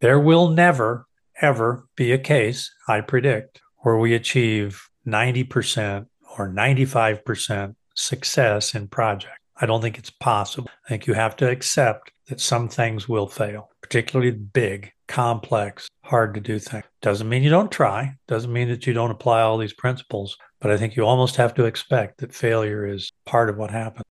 [0.00, 1.06] There will never,
[1.40, 6.06] ever be a case, I predict, where we achieve 90%
[6.38, 9.38] or 95% success in project.
[9.60, 10.70] I don't think it's possible.
[10.86, 16.34] I think you have to accept that some things will fail, particularly big, complex, hard
[16.34, 16.84] to do things.
[17.00, 20.70] Doesn't mean you don't try, doesn't mean that you don't apply all these principles, but
[20.70, 24.04] I think you almost have to expect that failure is part of what happens.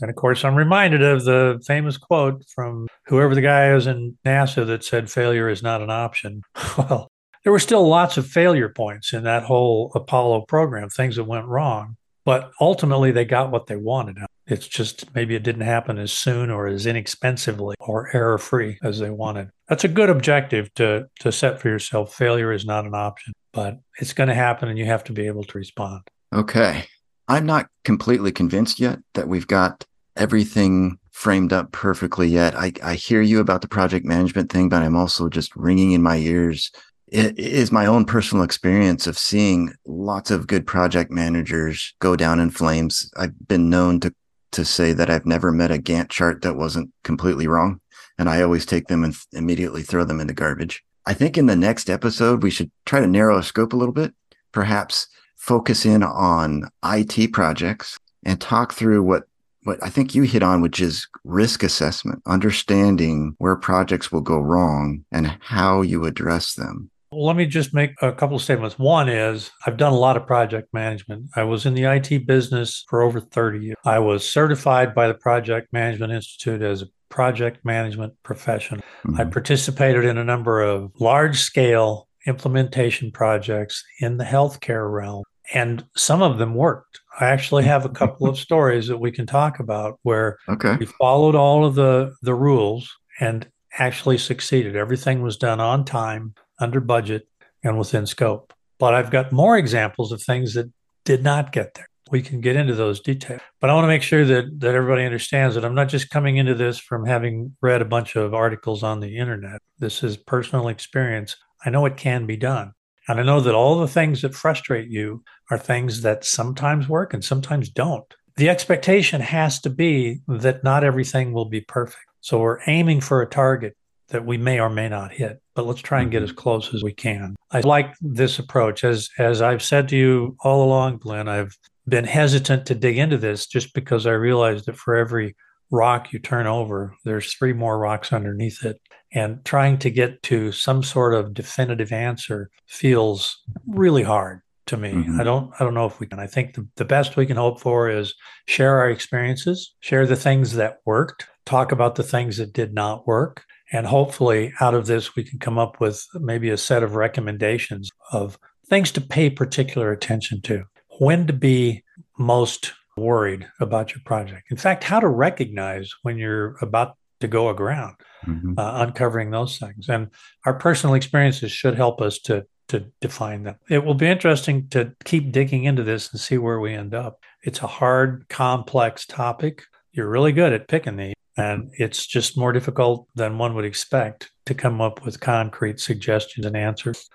[0.00, 4.18] And of course, I'm reminded of the famous quote from whoever the guy is in
[4.26, 6.42] NASA that said failure is not an option.
[6.76, 7.10] Well,
[7.46, 11.46] there were still lots of failure points in that whole Apollo program, things that went
[11.46, 11.96] wrong.
[12.24, 14.18] But ultimately, they got what they wanted.
[14.48, 18.98] It's just maybe it didn't happen as soon or as inexpensively or error free as
[18.98, 19.50] they wanted.
[19.68, 22.12] That's a good objective to, to set for yourself.
[22.12, 25.28] Failure is not an option, but it's going to happen and you have to be
[25.28, 26.02] able to respond.
[26.34, 26.86] Okay.
[27.28, 29.84] I'm not completely convinced yet that we've got
[30.16, 32.56] everything framed up perfectly yet.
[32.56, 36.02] I, I hear you about the project management thing, but I'm also just ringing in
[36.02, 36.72] my ears
[37.08, 42.40] it is my own personal experience of seeing lots of good project managers go down
[42.40, 43.10] in flames.
[43.16, 44.14] I've been known to
[44.52, 47.80] to say that I've never met a Gantt chart that wasn't completely wrong,
[48.18, 50.82] and I always take them and immediately throw them in the garbage.
[51.04, 53.92] I think in the next episode we should try to narrow our scope a little
[53.92, 54.14] bit,
[54.52, 59.24] perhaps focus in on IT projects and talk through what
[59.62, 64.38] what I think you hit on, which is risk assessment, understanding where projects will go
[64.38, 66.90] wrong and how you address them.
[67.12, 68.78] Let me just make a couple of statements.
[68.78, 71.30] One is I've done a lot of project management.
[71.36, 73.76] I was in the IT business for over 30 years.
[73.84, 78.80] I was certified by the Project Management Institute as a project management professional.
[79.06, 79.20] Mm-hmm.
[79.20, 85.22] I participated in a number of large scale implementation projects in the healthcare realm,
[85.54, 87.00] and some of them worked.
[87.20, 90.76] I actually have a couple of stories that we can talk about where okay.
[90.76, 93.48] we followed all of the, the rules and
[93.78, 94.74] actually succeeded.
[94.74, 97.28] Everything was done on time under budget
[97.62, 98.52] and within scope.
[98.78, 100.70] But I've got more examples of things that
[101.04, 101.88] did not get there.
[102.10, 103.40] We can get into those details.
[103.60, 106.36] But I want to make sure that, that everybody understands that I'm not just coming
[106.36, 109.60] into this from having read a bunch of articles on the internet.
[109.78, 111.36] This is personal experience.
[111.64, 112.72] I know it can be done.
[113.08, 117.14] And I know that all the things that frustrate you are things that sometimes work
[117.14, 118.14] and sometimes don't.
[118.36, 122.04] The expectation has to be that not everything will be perfect.
[122.20, 123.76] So we're aiming for a target
[124.08, 126.38] that we may or may not hit, but let's try and get as mm-hmm.
[126.38, 127.36] close as we can.
[127.50, 128.84] I like this approach.
[128.84, 131.56] As as I've said to you all along, Glenn, I've
[131.88, 135.36] been hesitant to dig into this just because I realized that for every
[135.70, 138.80] rock you turn over, there's three more rocks underneath it.
[139.12, 144.92] And trying to get to some sort of definitive answer feels really hard to me.
[144.92, 145.20] Mm-hmm.
[145.20, 146.18] I don't I don't know if we can.
[146.18, 148.14] I think the, the best we can hope for is
[148.46, 153.06] share our experiences, share the things that worked, talk about the things that did not
[153.06, 156.94] work, and hopefully, out of this, we can come up with maybe a set of
[156.94, 158.38] recommendations of
[158.68, 160.64] things to pay particular attention to,
[160.98, 161.82] when to be
[162.18, 164.50] most worried about your project.
[164.50, 167.96] In fact, how to recognize when you're about to go aground,
[168.26, 168.58] mm-hmm.
[168.58, 169.88] uh, uncovering those things.
[169.88, 170.10] And
[170.44, 173.56] our personal experiences should help us to to define them.
[173.70, 177.20] It will be interesting to keep digging into this and see where we end up.
[177.44, 179.62] It's a hard, complex topic.
[179.92, 181.14] You're really good at picking these.
[181.36, 186.46] And it's just more difficult than one would expect to come up with concrete suggestions
[186.46, 187.08] and answers.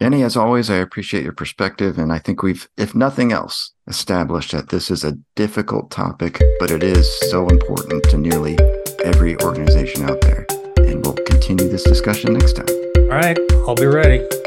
[0.00, 1.98] Jenny, as always, I appreciate your perspective.
[1.98, 6.70] And I think we've, if nothing else, established that this is a difficult topic, but
[6.70, 8.56] it is so important to nearly
[9.04, 10.46] every organization out there.
[10.78, 12.68] And we'll continue this discussion next time.
[12.96, 14.37] All right, I'll be ready.